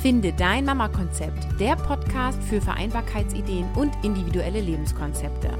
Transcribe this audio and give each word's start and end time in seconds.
Finde 0.00 0.32
dein 0.32 0.64
Mama-Konzept, 0.64 1.60
der 1.60 1.76
Podcast 1.76 2.42
für 2.44 2.62
Vereinbarkeitsideen 2.62 3.66
und 3.74 3.92
individuelle 4.02 4.62
Lebenskonzepte. 4.62 5.50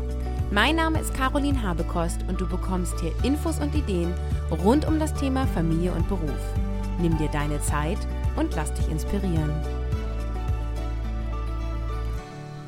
Mein 0.50 0.76
Name 0.76 0.98
ist 0.98 1.12
Caroline 1.12 1.62
Habekost 1.62 2.24
und 2.26 2.40
du 2.40 2.48
bekommst 2.48 2.98
hier 3.00 3.12
Infos 3.22 3.58
und 3.60 3.74
Ideen 3.74 4.14
rund 4.64 4.88
um 4.88 4.98
das 4.98 5.12
Thema 5.12 5.46
Familie 5.48 5.92
und 5.92 6.08
Beruf. 6.08 6.40
Nimm 7.02 7.18
dir 7.18 7.28
deine 7.28 7.60
Zeit 7.60 7.98
und 8.36 8.56
lass 8.56 8.72
dich 8.72 8.88
inspirieren. 8.88 9.52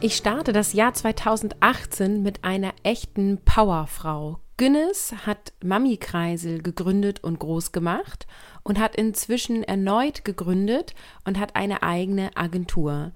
Ich 0.02 0.14
starte 0.14 0.52
das 0.52 0.74
Jahr 0.74 0.92
2018 0.92 2.22
mit 2.22 2.44
einer 2.44 2.74
echten 2.82 3.38
Powerfrau. 3.46 4.41
Günnes 4.62 5.12
hat 5.26 5.54
Mami-Kreisel 5.64 6.62
gegründet 6.62 7.24
und 7.24 7.40
groß 7.40 7.72
gemacht 7.72 8.28
und 8.62 8.78
hat 8.78 8.94
inzwischen 8.94 9.64
erneut 9.64 10.24
gegründet 10.24 10.94
und 11.24 11.40
hat 11.40 11.56
eine 11.56 11.82
eigene 11.82 12.36
Agentur. 12.36 13.10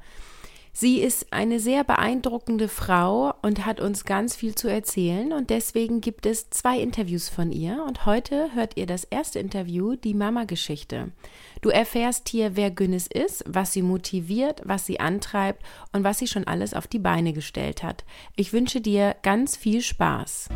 Sie 0.73 0.98
ist 0.98 1.32
eine 1.32 1.60
sehr 1.60 1.84
beeindruckende 1.84 2.66
Frau 2.66 3.32
und 3.42 3.64
hat 3.64 3.80
uns 3.80 4.04
ganz 4.04 4.34
viel 4.34 4.56
zu 4.56 4.66
erzählen 4.66 5.32
und 5.32 5.51
deswegen 5.51 6.01
gibt 6.01 6.27
es 6.27 6.51
zwei 6.51 6.80
Interviews 6.80 7.28
von 7.28 7.52
ihr 7.52 7.84
und 7.87 8.06
heute 8.06 8.52
hört 8.56 8.76
ihr 8.76 8.87
das 8.87 9.04
erste 9.04 9.38
Interview, 9.38 9.95
die 9.95 10.15
Mama-Geschichte. 10.15 11.12
Du 11.62 11.68
erfährst 11.68 12.28
hier, 12.28 12.56
wer 12.56 12.73
Günnis 12.73 13.06
ist, 13.06 13.45
was 13.46 13.73
sie 13.73 13.82
motiviert, 13.82 14.62
was 14.65 14.84
sie 14.84 14.98
antreibt 14.98 15.62
und 15.92 16.02
was 16.02 16.18
sie 16.18 16.26
schon 16.26 16.48
alles 16.48 16.74
auf 16.74 16.88
die 16.88 16.98
Beine 16.98 17.32
gestellt 17.32 17.84
hat. 17.84 18.04
Ich 18.34 18.52
wünsche 18.52 18.80
dir 18.80 19.15
ganz 19.23 19.56
viel 19.56 19.80
Spaß. 19.80 20.48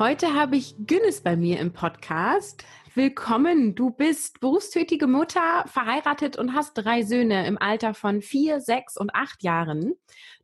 Heute 0.00 0.32
habe 0.32 0.56
ich 0.56 0.76
Günnis 0.86 1.20
bei 1.20 1.36
mir 1.36 1.60
im 1.60 1.74
Podcast. 1.74 2.64
Willkommen. 2.94 3.74
Du 3.74 3.90
bist 3.90 4.40
berufstätige 4.40 5.06
Mutter, 5.06 5.64
verheiratet 5.66 6.38
und 6.38 6.54
hast 6.54 6.72
drei 6.72 7.02
Söhne 7.02 7.46
im 7.46 7.58
Alter 7.58 7.92
von 7.92 8.22
vier, 8.22 8.60
sechs 8.62 8.96
und 8.96 9.14
acht 9.14 9.42
Jahren. 9.42 9.92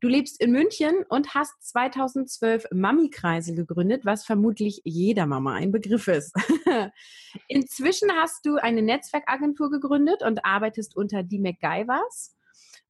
Du 0.01 0.09
lebst 0.09 0.43
in 0.43 0.53
München 0.53 1.07
und 1.09 1.35
hast 1.35 1.55
2012 1.69 2.67
Mami-Kreise 2.71 3.55
gegründet, 3.55 4.05
was 4.05 4.27
vermutlich 4.27 4.83
jeder 4.85 5.25
Mama 5.25 5.55
ein 5.55 5.73
Begriff 5.73 6.07
ist. 6.09 6.35
Inzwischen 7.49 8.13
hast 8.13 8.45
du 8.45 8.57
eine 8.57 8.83
Netzwerkagentur 8.83 9.71
gegründet 9.71 10.23
und 10.23 10.45
arbeitest 10.45 10.95
unter 10.95 11.23
die 11.23 11.39
MacGyvers 11.39 12.36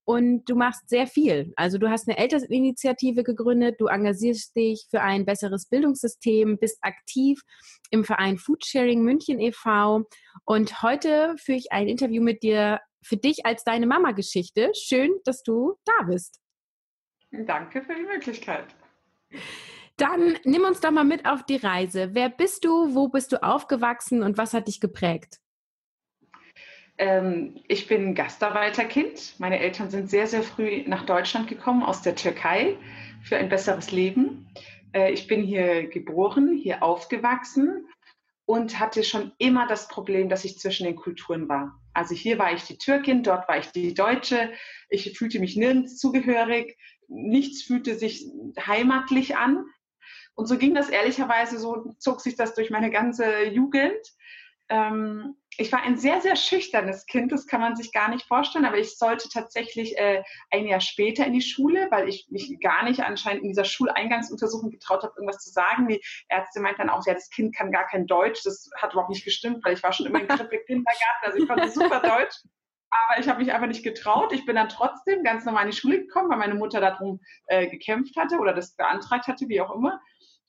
und 0.07 0.45
du 0.45 0.55
machst 0.55 0.89
sehr 0.89 1.09
viel. 1.09 1.53
Also 1.57 1.79
du 1.79 1.91
hast 1.91 2.09
eine 2.09 2.17
Elterninitiative 2.17 3.25
gegründet, 3.25 3.81
du 3.81 3.87
engagierst 3.87 4.55
dich 4.55 4.87
für 4.89 5.03
ein 5.03 5.27
besseres 5.27 5.67
Bildungssystem, 5.67 6.59
bist 6.59 6.79
aktiv 6.83 7.43
im 7.91 8.05
Verein 8.05 8.39
Foodsharing 8.39 9.03
München 9.03 9.41
e.V. 9.41 10.05
Und 10.45 10.83
heute 10.83 11.35
führe 11.39 11.59
ich 11.59 11.73
ein 11.73 11.89
Interview 11.89 12.23
mit 12.23 12.45
dir 12.45 12.81
für 13.03 13.17
dich 13.17 13.45
als 13.45 13.65
deine 13.65 13.87
Mama-Geschichte. 13.87 14.71
Schön, 14.75 15.11
dass 15.25 15.43
du 15.43 15.75
da 15.85 16.05
bist. 16.05 16.41
Danke 17.33 17.83
für 17.83 17.95
die 17.97 18.05
Möglichkeit. 18.05 18.67
Dann 19.97 20.39
nimm 20.45 20.63
uns 20.63 20.81
doch 20.81 20.93
mal 20.93 21.05
mit 21.05 21.27
auf 21.27 21.45
die 21.45 21.57
Reise. 21.57 22.11
Wer 22.13 22.31
bist 22.31 22.65
du? 22.65 22.95
Wo 22.95 23.09
bist 23.09 23.33
du 23.33 23.43
aufgewachsen 23.43 24.23
und 24.23 24.39
was 24.39 24.55
hat 24.55 24.69
dich 24.69 24.79
geprägt? 24.79 25.41
Ähm, 26.98 27.61
ich 27.69 27.86
bin 27.86 28.14
Gastarbeiterkind. 28.14 29.34
Meine 29.39 29.58
Eltern 29.58 29.91
sind 29.91 30.11
sehr, 30.11 30.27
sehr 30.27 30.42
früh 30.42 30.84
nach 30.86 31.05
Deutschland 31.05 31.48
gekommen 31.48 31.83
aus 31.83 32.02
der 32.02 32.14
Türkei 32.14 32.77
für 33.22 33.36
ein 33.36 33.48
besseres 33.48 33.91
Leben. 33.91 34.48
Äh, 34.92 35.12
ich 35.12 35.27
bin 35.27 35.42
hier 35.42 35.89
geboren, 35.89 36.56
hier 36.56 36.83
aufgewachsen 36.83 37.86
und 38.47 38.78
hatte 38.78 39.02
schon 39.02 39.33
immer 39.39 39.67
das 39.67 39.89
Problem, 39.89 40.28
dass 40.28 40.44
ich 40.44 40.58
zwischen 40.58 40.86
den 40.86 40.96
Kulturen 40.96 41.48
war. 41.48 41.80
Also 41.92 42.14
hier 42.14 42.39
war 42.39 42.52
ich 42.52 42.64
die 42.64 42.79
Türkin, 42.79 43.23
dort 43.23 43.48
war 43.48 43.58
ich 43.58 43.67
die 43.73 43.92
Deutsche. 43.92 44.52
Ich 44.89 45.18
fühlte 45.18 45.40
mich 45.40 45.56
nirgends 45.56 45.98
zugehörig. 45.98 46.79
Nichts 47.08 47.62
fühlte 47.62 47.95
sich 47.95 48.27
heimatlich 48.58 49.36
an. 49.36 49.64
Und 50.35 50.46
so 50.46 50.58
ging 50.58 50.74
das 50.74 50.89
ehrlicherweise, 50.89 51.58
so 51.58 51.95
zog 51.98 52.20
sich 52.20 52.36
das 52.36 52.55
durch 52.55 52.70
meine 52.70 52.90
ganze 52.90 53.45
Jugend. 53.45 53.98
Ähm, 54.68 55.36
ich 55.58 55.72
war 55.72 55.83
ein 55.83 55.96
sehr, 55.96 56.20
sehr 56.20 56.36
schüchternes 56.36 57.06
Kind, 57.06 57.33
das 57.33 57.46
kann 57.46 57.61
man 57.61 57.77
sich 57.77 57.92
gar 57.92 58.11
nicht 58.11 58.27
vorstellen, 58.27 58.64
aber 58.64 58.78
ich 58.78 58.98
sollte 58.98 59.28
tatsächlich 59.28 59.96
äh, 59.98 60.22
ein 60.50 60.67
Jahr 60.67 60.80
später 60.80 61.24
in 61.27 61.33
die 61.33 61.42
Schule, 61.42 61.89
weil 61.90 62.08
ich 62.08 62.27
mich 62.30 62.58
gar 62.61 62.84
nicht 62.84 63.00
anscheinend 63.00 63.42
in 63.42 63.50
dieser 63.50 63.64
Schuleingangsuntersuchung 63.64 64.70
getraut 64.70 65.02
habe, 65.02 65.14
irgendwas 65.17 65.42
zu 65.42 65.50
sagen. 65.50 65.89
Die 65.89 66.02
Ärzte 66.28 66.61
meinten 66.61 66.83
dann 66.83 66.90
auch, 66.90 67.06
ja, 67.06 67.14
das 67.14 67.30
Kind 67.30 67.56
kann 67.56 67.72
gar 67.72 67.86
kein 67.86 68.06
Deutsch. 68.06 68.42
Das 68.44 68.68
hat 68.77 68.92
überhaupt 68.92 69.11
nicht 69.11 69.24
gestimmt, 69.24 69.64
weil 69.64 69.74
ich 69.74 69.83
war 69.83 69.92
schon 69.92 70.06
immer 70.06 70.20
im 70.20 70.28
Krippe-Kindergarten, 70.28 71.24
also 71.24 71.39
ich 71.39 71.48
konnte 71.48 71.70
super 71.70 72.00
Deutsch. 72.00 72.36
Aber 72.90 73.20
ich 73.20 73.28
habe 73.28 73.40
mich 73.40 73.52
einfach 73.52 73.67
nicht 73.67 73.83
getraut. 73.83 74.33
Ich 74.33 74.46
bin 74.46 74.56
dann 74.56 74.68
trotzdem 74.68 75.23
ganz 75.24 75.44
normal 75.44 75.64
in 75.64 75.70
die 75.70 75.77
Schule 75.77 76.00
gekommen, 76.00 76.30
weil 76.30 76.38
meine 76.38 76.55
Mutter 76.55 76.80
darum 76.80 77.20
äh, 77.46 77.67
gekämpft 77.68 78.17
hatte 78.17 78.38
oder 78.38 78.55
das 78.55 78.77
beantragt 78.77 79.27
hatte, 79.27 79.48
wie 79.48 79.61
auch 79.61 79.74
immer. 79.74 80.00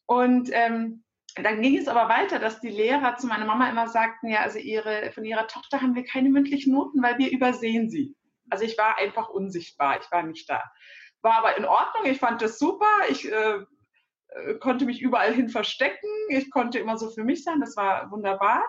Und 0.06 0.50
ähm, 0.54 1.04
dann 1.44 1.62
ging 1.62 1.78
es 1.78 1.88
aber 1.88 2.10
weiter, 2.10 2.40
dass 2.40 2.60
die 2.62 2.70
Lehrer 2.70 3.18
zu 3.18 3.28
meiner 3.28 3.46
Mama 3.46 3.70
immer 3.70 3.88
sagten, 3.88 4.30
ja, 4.30 4.42
also 4.42 4.60
ihre, 4.60 5.12
von 5.12 5.26
ihrer 5.26 5.48
Tochter 5.48 5.82
haben 5.82 5.96
wir 5.96 6.06
keine 6.06 6.30
mündlichen 6.30 6.74
Noten, 6.74 7.02
weil 7.02 7.18
wir 7.18 7.32
übersehen 7.32 7.90
sie. 7.90 8.16
Also 8.50 8.64
ich 8.64 8.78
war 8.78 8.98
einfach 8.98 9.30
unsichtbar, 9.30 10.00
ich 10.00 10.12
war 10.12 10.24
nicht 10.24 10.50
da. 10.50 10.64
War 11.22 11.36
aber 11.36 11.58
in 11.58 11.66
Ordnung, 11.66 12.06
ich 12.06 12.20
fand 12.20 12.42
das 12.42 12.60
super, 12.60 12.86
ich 13.10 13.30
äh, 13.32 13.60
äh 14.30 14.60
konnte 14.60 14.86
mich 14.86 15.02
überall 15.02 15.34
hin 15.34 15.50
verstecken, 15.50 16.10
ich 16.30 16.50
konnte 16.52 16.80
immer 16.80 16.98
so 16.98 17.10
für 17.10 17.24
mich 17.24 17.44
sein, 17.44 17.60
das 17.60 17.76
war 17.76 18.10
wunderbar. 18.12 18.64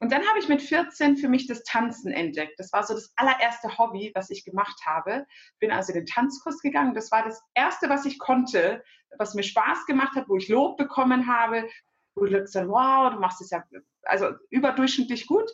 Und 0.00 0.12
dann 0.12 0.26
habe 0.26 0.38
ich 0.38 0.48
mit 0.48 0.60
14 0.60 1.16
für 1.16 1.28
mich 1.28 1.46
das 1.46 1.62
Tanzen 1.62 2.12
entdeckt. 2.12 2.58
Das 2.58 2.72
war 2.72 2.82
so 2.82 2.94
das 2.94 3.12
allererste 3.16 3.78
Hobby, 3.78 4.10
was 4.14 4.28
ich 4.28 4.44
gemacht 4.44 4.78
habe. 4.84 5.24
Bin 5.60 5.70
also 5.70 5.92
den 5.92 6.04
Tanzkurs 6.04 6.60
gegangen. 6.60 6.94
Das 6.94 7.10
war 7.10 7.24
das 7.24 7.40
erste, 7.54 7.88
was 7.88 8.04
ich 8.04 8.18
konnte, 8.18 8.82
was 9.18 9.34
mir 9.34 9.44
Spaß 9.44 9.86
gemacht 9.86 10.14
hat, 10.16 10.28
wo 10.28 10.36
ich 10.36 10.48
Lob 10.48 10.76
bekommen 10.76 11.26
habe, 11.26 11.68
wo 12.14 12.24
du 12.24 12.40
gesagt 12.40 12.68
wow, 12.68 13.12
du 13.12 13.20
machst 13.20 13.40
es 13.40 13.50
ja 13.50 13.64
also 14.02 14.30
überdurchschnittlich 14.50 15.26
gut. 15.26 15.50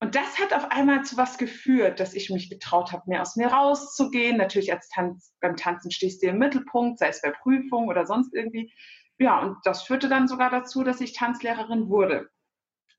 Und 0.00 0.14
das 0.14 0.38
hat 0.38 0.52
auf 0.52 0.70
einmal 0.70 1.02
zu 1.04 1.16
was 1.16 1.38
geführt, 1.38 1.98
dass 1.98 2.14
ich 2.14 2.28
mich 2.28 2.50
getraut 2.50 2.92
habe, 2.92 3.04
mehr 3.06 3.22
aus 3.22 3.36
mir 3.36 3.46
rauszugehen. 3.48 4.36
Natürlich 4.36 4.72
als 4.72 4.88
Tanz, 4.88 5.34
beim 5.40 5.56
Tanzen 5.56 5.90
stehst 5.90 6.22
du 6.22 6.26
im 6.26 6.38
Mittelpunkt, 6.38 6.98
sei 6.98 7.08
es 7.08 7.22
bei 7.22 7.30
Prüfungen 7.30 7.88
oder 7.88 8.04
sonst 8.04 8.34
irgendwie. 8.34 8.72
Ja, 9.18 9.40
und 9.40 9.56
das 9.64 9.84
führte 9.84 10.08
dann 10.08 10.28
sogar 10.28 10.50
dazu, 10.50 10.82
dass 10.82 11.00
ich 11.00 11.14
Tanzlehrerin 11.14 11.88
wurde. 11.88 12.28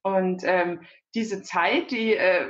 Und 0.01 0.43
ähm, 0.45 0.81
diese 1.13 1.43
Zeit, 1.43 1.91
die 1.91 2.15
äh, 2.15 2.49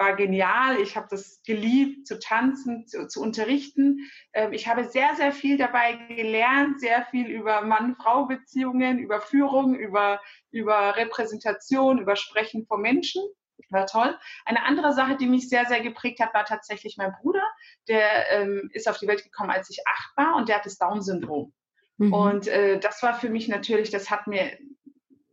war 0.00 0.16
genial. 0.16 0.80
Ich 0.80 0.96
habe 0.96 1.06
das 1.10 1.42
geliebt, 1.44 2.06
zu 2.06 2.18
tanzen, 2.18 2.86
zu, 2.86 3.06
zu 3.06 3.20
unterrichten. 3.20 4.10
Ähm, 4.32 4.52
ich 4.52 4.66
habe 4.66 4.84
sehr, 4.84 5.14
sehr 5.14 5.30
viel 5.30 5.58
dabei 5.58 5.92
gelernt, 6.08 6.80
sehr 6.80 7.04
viel 7.10 7.28
über 7.28 7.60
Mann-Frau-Beziehungen, 7.60 8.98
über 8.98 9.20
Führung, 9.20 9.74
über, 9.74 10.20
über 10.50 10.96
Repräsentation, 10.96 11.98
über 11.98 12.16
Sprechen 12.16 12.66
vor 12.66 12.78
Menschen. 12.78 13.22
War 13.68 13.86
toll. 13.86 14.18
Eine 14.46 14.64
andere 14.64 14.92
Sache, 14.92 15.16
die 15.16 15.26
mich 15.26 15.48
sehr, 15.48 15.64
sehr 15.66 15.80
geprägt 15.80 16.18
hat, 16.18 16.34
war 16.34 16.44
tatsächlich 16.44 16.96
mein 16.96 17.12
Bruder. 17.20 17.42
Der 17.86 18.30
ähm, 18.32 18.68
ist 18.72 18.88
auf 18.88 18.98
die 18.98 19.06
Welt 19.06 19.22
gekommen, 19.22 19.50
als 19.50 19.70
ich 19.70 19.78
acht 19.86 20.16
war 20.16 20.34
und 20.34 20.48
der 20.48 20.56
hat 20.56 20.66
das 20.66 20.78
Down-Syndrom. 20.78 21.52
Mhm. 21.98 22.12
Und 22.12 22.48
äh, 22.48 22.80
das 22.80 23.00
war 23.04 23.14
für 23.14 23.28
mich 23.28 23.46
natürlich, 23.46 23.90
das 23.90 24.10
hat 24.10 24.26
mir 24.26 24.58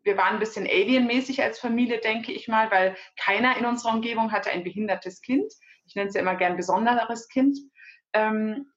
wir 0.08 0.18
waren 0.18 0.36
ein 0.36 0.40
bisschen 0.40 0.66
alienmäßig 0.66 1.44
als 1.44 1.60
Familie, 1.60 2.00
denke 2.00 2.32
ich 2.32 2.48
mal, 2.48 2.72
weil 2.72 2.96
keiner 3.20 3.58
in 3.58 3.66
unserer 3.66 3.94
Umgebung 3.94 4.32
hatte 4.32 4.50
ein 4.50 4.64
behindertes 4.64 5.22
Kind. 5.22 5.54
Ich 5.86 5.96
nenne 5.96 6.08
es 6.08 6.16
ja 6.16 6.22
immer 6.22 6.36
gern 6.36 6.58
besonderes 6.58 7.28
Kind. 7.28 7.60
Ähm, 8.14 8.72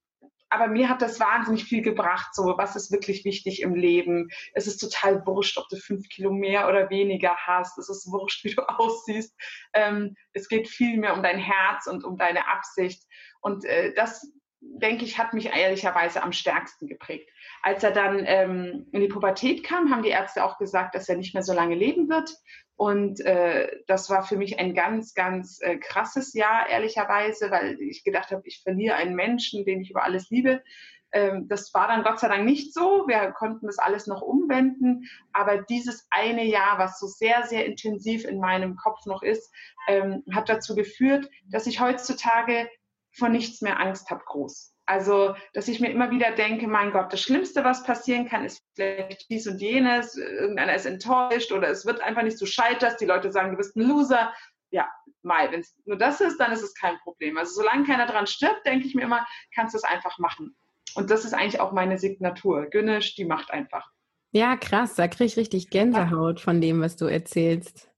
aber 0.52 0.66
mir 0.66 0.88
hat 0.88 1.00
das 1.00 1.20
wahnsinnig 1.20 1.64
viel 1.64 1.80
gebracht, 1.80 2.34
so 2.34 2.54
was 2.58 2.74
ist 2.74 2.90
wirklich 2.90 3.24
wichtig 3.24 3.62
im 3.62 3.76
Leben. 3.76 4.28
Es 4.52 4.66
ist 4.66 4.78
total 4.78 5.24
wurscht, 5.24 5.56
ob 5.58 5.68
du 5.68 5.76
fünf 5.76 6.08
Kilo 6.08 6.32
mehr 6.32 6.68
oder 6.68 6.90
weniger 6.90 7.36
hast. 7.36 7.78
Es 7.78 7.88
ist 7.88 8.10
wurscht, 8.10 8.44
wie 8.44 8.54
du 8.54 8.62
aussiehst. 8.62 9.34
Ähm, 9.72 10.16
es 10.32 10.48
geht 10.48 10.68
viel 10.68 10.98
mehr 10.98 11.14
um 11.14 11.22
dein 11.22 11.38
Herz 11.38 11.86
und 11.86 12.04
um 12.04 12.16
deine 12.18 12.48
Absicht. 12.48 13.04
Und 13.40 13.64
äh, 13.64 13.94
das, 13.94 14.26
denke 14.60 15.04
ich, 15.04 15.18
hat 15.18 15.32
mich 15.32 15.46
ehrlicherweise 15.46 16.22
am 16.22 16.32
stärksten 16.32 16.86
geprägt. 16.86 17.30
Als 17.62 17.82
er 17.82 17.92
dann 17.92 18.22
ähm, 18.26 18.86
in 18.92 19.00
die 19.00 19.08
Pubertät 19.08 19.64
kam, 19.64 19.90
haben 19.90 20.02
die 20.02 20.10
Ärzte 20.10 20.44
auch 20.44 20.58
gesagt, 20.58 20.94
dass 20.94 21.08
er 21.08 21.16
nicht 21.16 21.34
mehr 21.34 21.42
so 21.42 21.52
lange 21.52 21.74
leben 21.74 22.08
wird. 22.08 22.34
Und 22.76 23.20
äh, 23.20 23.70
das 23.86 24.08
war 24.08 24.22
für 24.22 24.36
mich 24.36 24.58
ein 24.58 24.74
ganz, 24.74 25.14
ganz 25.14 25.60
äh, 25.60 25.76
krasses 25.76 26.32
Jahr, 26.32 26.68
ehrlicherweise, 26.68 27.50
weil 27.50 27.78
ich 27.80 28.04
gedacht 28.04 28.30
habe, 28.30 28.42
ich 28.44 28.62
verliere 28.62 28.94
einen 28.94 29.14
Menschen, 29.14 29.64
den 29.64 29.82
ich 29.82 29.90
über 29.90 30.02
alles 30.02 30.30
liebe. 30.30 30.62
Ähm, 31.12 31.48
das 31.48 31.74
war 31.74 31.88
dann 31.88 32.04
Gott 32.04 32.20
sei 32.20 32.28
Dank 32.28 32.44
nicht 32.44 32.72
so. 32.72 33.04
Wir 33.06 33.32
konnten 33.32 33.66
das 33.66 33.78
alles 33.78 34.06
noch 34.06 34.22
umwenden. 34.22 35.08
Aber 35.32 35.58
dieses 35.58 36.06
eine 36.10 36.44
Jahr, 36.44 36.78
was 36.78 36.98
so 36.98 37.06
sehr, 37.06 37.42
sehr 37.44 37.66
intensiv 37.66 38.24
in 38.24 38.38
meinem 38.38 38.76
Kopf 38.76 39.04
noch 39.06 39.22
ist, 39.22 39.52
ähm, 39.88 40.22
hat 40.32 40.48
dazu 40.48 40.74
geführt, 40.74 41.28
dass 41.48 41.66
ich 41.66 41.80
heutzutage 41.80 42.68
vor 43.12 43.28
nichts 43.28 43.60
mehr 43.60 43.80
Angst 43.80 44.10
habe, 44.10 44.22
groß. 44.24 44.74
Also, 44.86 45.36
dass 45.52 45.68
ich 45.68 45.80
mir 45.80 45.90
immer 45.90 46.10
wieder 46.10 46.32
denke, 46.32 46.66
mein 46.66 46.90
Gott, 46.90 47.12
das 47.12 47.20
Schlimmste, 47.20 47.62
was 47.62 47.84
passieren 47.84 48.28
kann, 48.28 48.44
ist 48.44 48.60
vielleicht 48.74 49.30
dies 49.30 49.46
und 49.46 49.60
jenes, 49.60 50.16
irgendeiner 50.16 50.74
ist 50.74 50.86
enttäuscht 50.86 51.52
oder 51.52 51.68
es 51.68 51.86
wird 51.86 52.00
einfach 52.00 52.22
nicht 52.22 52.38
so 52.38 52.46
scheiterst, 52.46 53.00
die 53.00 53.06
Leute 53.06 53.30
sagen, 53.30 53.52
du 53.52 53.56
bist 53.56 53.76
ein 53.76 53.82
Loser. 53.82 54.34
Ja, 54.72 54.88
Mai, 55.22 55.50
wenn 55.50 55.60
es 55.60 55.76
nur 55.84 55.96
das 55.96 56.20
ist, 56.20 56.38
dann 56.38 56.50
ist 56.52 56.62
es 56.62 56.74
kein 56.74 56.98
Problem. 56.98 57.38
Also 57.38 57.60
solange 57.60 57.84
keiner 57.84 58.06
dran 58.06 58.26
stirbt, 58.26 58.66
denke 58.66 58.86
ich 58.86 58.94
mir 58.94 59.02
immer, 59.02 59.26
kannst 59.54 59.74
du 59.74 59.78
es 59.78 59.84
einfach 59.84 60.18
machen. 60.18 60.56
Und 60.94 61.10
das 61.10 61.24
ist 61.24 61.34
eigentlich 61.34 61.60
auch 61.60 61.72
meine 61.72 61.98
Signatur. 61.98 62.66
Günnisch, 62.66 63.14
die 63.14 63.24
macht 63.24 63.50
einfach. 63.50 63.90
Ja, 64.32 64.56
krass, 64.56 64.94
da 64.94 65.08
kriege 65.08 65.24
ich 65.24 65.36
richtig 65.36 65.70
Gänsehaut 65.70 66.40
von 66.40 66.60
dem, 66.60 66.80
was 66.80 66.96
du 66.96 67.06
erzählst. 67.06 67.89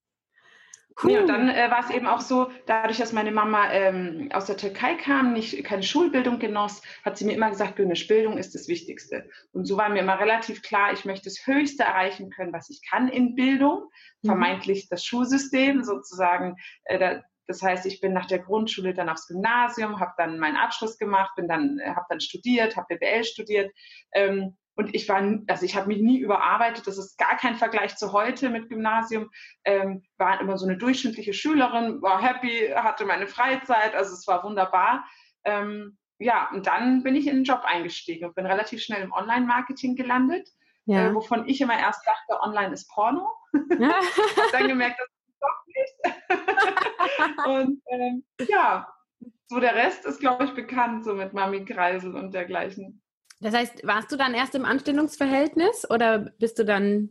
Nee, 1.04 1.18
und 1.18 1.26
dann 1.28 1.48
äh, 1.48 1.70
war 1.70 1.80
es 1.80 1.90
eben 1.90 2.06
auch 2.06 2.20
so, 2.20 2.50
dadurch, 2.66 2.98
dass 2.98 3.12
meine 3.12 3.32
Mama 3.32 3.70
ähm, 3.72 4.28
aus 4.32 4.46
der 4.46 4.56
Türkei 4.56 4.94
kam, 4.94 5.32
nicht, 5.32 5.64
keine 5.64 5.82
Schulbildung 5.82 6.38
genoss, 6.38 6.82
hat 7.04 7.16
sie 7.16 7.24
mir 7.24 7.34
immer 7.34 7.50
gesagt, 7.50 7.76
Günisch, 7.76 8.06
Bildung 8.08 8.38
ist 8.38 8.54
das 8.54 8.68
Wichtigste. 8.68 9.28
Und 9.52 9.66
so 9.66 9.76
war 9.76 9.88
mir 9.88 10.00
immer 10.00 10.18
relativ 10.18 10.62
klar, 10.62 10.92
ich 10.92 11.04
möchte 11.04 11.24
das 11.24 11.46
Höchste 11.46 11.84
erreichen 11.84 12.30
können, 12.30 12.52
was 12.52 12.70
ich 12.70 12.82
kann 12.88 13.08
in 13.08 13.34
Bildung, 13.34 13.88
mhm. 14.22 14.28
vermeintlich 14.28 14.88
das 14.88 15.04
Schulsystem 15.04 15.82
sozusagen. 15.82 16.56
Äh, 16.84 16.98
da, 16.98 17.22
das 17.46 17.62
heißt, 17.62 17.86
ich 17.86 18.00
bin 18.00 18.12
nach 18.12 18.26
der 18.26 18.38
Grundschule 18.38 18.94
dann 18.94 19.08
aufs 19.08 19.26
Gymnasium, 19.26 20.00
habe 20.00 20.12
dann 20.16 20.38
meinen 20.38 20.56
Abschluss 20.56 20.98
gemacht, 20.98 21.32
bin 21.36 21.48
dann, 21.48 21.78
äh, 21.78 21.94
habe 21.94 22.06
dann 22.08 22.20
studiert, 22.20 22.76
habe 22.76 22.96
BWL 22.96 23.24
studiert. 23.24 23.72
Ähm, 24.12 24.56
und 24.74 24.94
ich 24.94 25.08
war, 25.08 25.22
also 25.48 25.64
ich 25.64 25.76
habe 25.76 25.88
mich 25.88 26.00
nie 26.00 26.18
überarbeitet, 26.18 26.86
das 26.86 26.98
ist 26.98 27.18
gar 27.18 27.36
kein 27.36 27.56
Vergleich 27.56 27.96
zu 27.96 28.12
heute 28.12 28.48
mit 28.48 28.68
Gymnasium, 28.68 29.30
ähm, 29.64 30.02
war 30.16 30.40
immer 30.40 30.56
so 30.56 30.66
eine 30.66 30.78
durchschnittliche 30.78 31.34
Schülerin, 31.34 32.00
war 32.00 32.22
happy, 32.22 32.72
hatte 32.74 33.04
meine 33.04 33.26
Freizeit, 33.26 33.94
also 33.94 34.14
es 34.14 34.26
war 34.26 34.44
wunderbar. 34.44 35.04
Ähm, 35.44 35.98
ja, 36.18 36.48
und 36.52 36.66
dann 36.66 37.02
bin 37.02 37.16
ich 37.16 37.26
in 37.26 37.36
den 37.36 37.44
Job 37.44 37.62
eingestiegen 37.64 38.26
und 38.26 38.34
bin 38.34 38.46
relativ 38.46 38.82
schnell 38.82 39.02
im 39.02 39.12
Online-Marketing 39.12 39.96
gelandet, 39.96 40.48
ja. 40.86 41.08
äh, 41.08 41.14
wovon 41.14 41.48
ich 41.48 41.60
immer 41.60 41.78
erst 41.78 42.06
dachte, 42.06 42.40
online 42.40 42.72
ist 42.72 42.88
Porno. 42.90 43.28
Ja. 43.78 44.00
dann 44.52 44.68
gemerkt, 44.68 44.98
das 44.98 45.08
ist 45.28 45.42
doch 45.42 45.66
nicht. 45.66 47.46
und 47.46 47.82
ähm, 47.90 48.24
ja, 48.48 48.88
so 49.46 49.60
der 49.60 49.74
Rest 49.74 50.06
ist, 50.06 50.20
glaube 50.20 50.44
ich, 50.44 50.54
bekannt, 50.54 51.04
so 51.04 51.14
mit 51.14 51.34
Mami 51.34 51.64
Kreisel 51.64 52.14
und 52.14 52.32
dergleichen. 52.32 53.02
Das 53.42 53.54
heißt, 53.54 53.84
warst 53.84 54.12
du 54.12 54.16
dann 54.16 54.34
erst 54.34 54.54
im 54.54 54.64
Anstellungsverhältnis 54.64 55.88
oder 55.90 56.18
bist 56.38 56.60
du 56.60 56.64
dann 56.64 57.10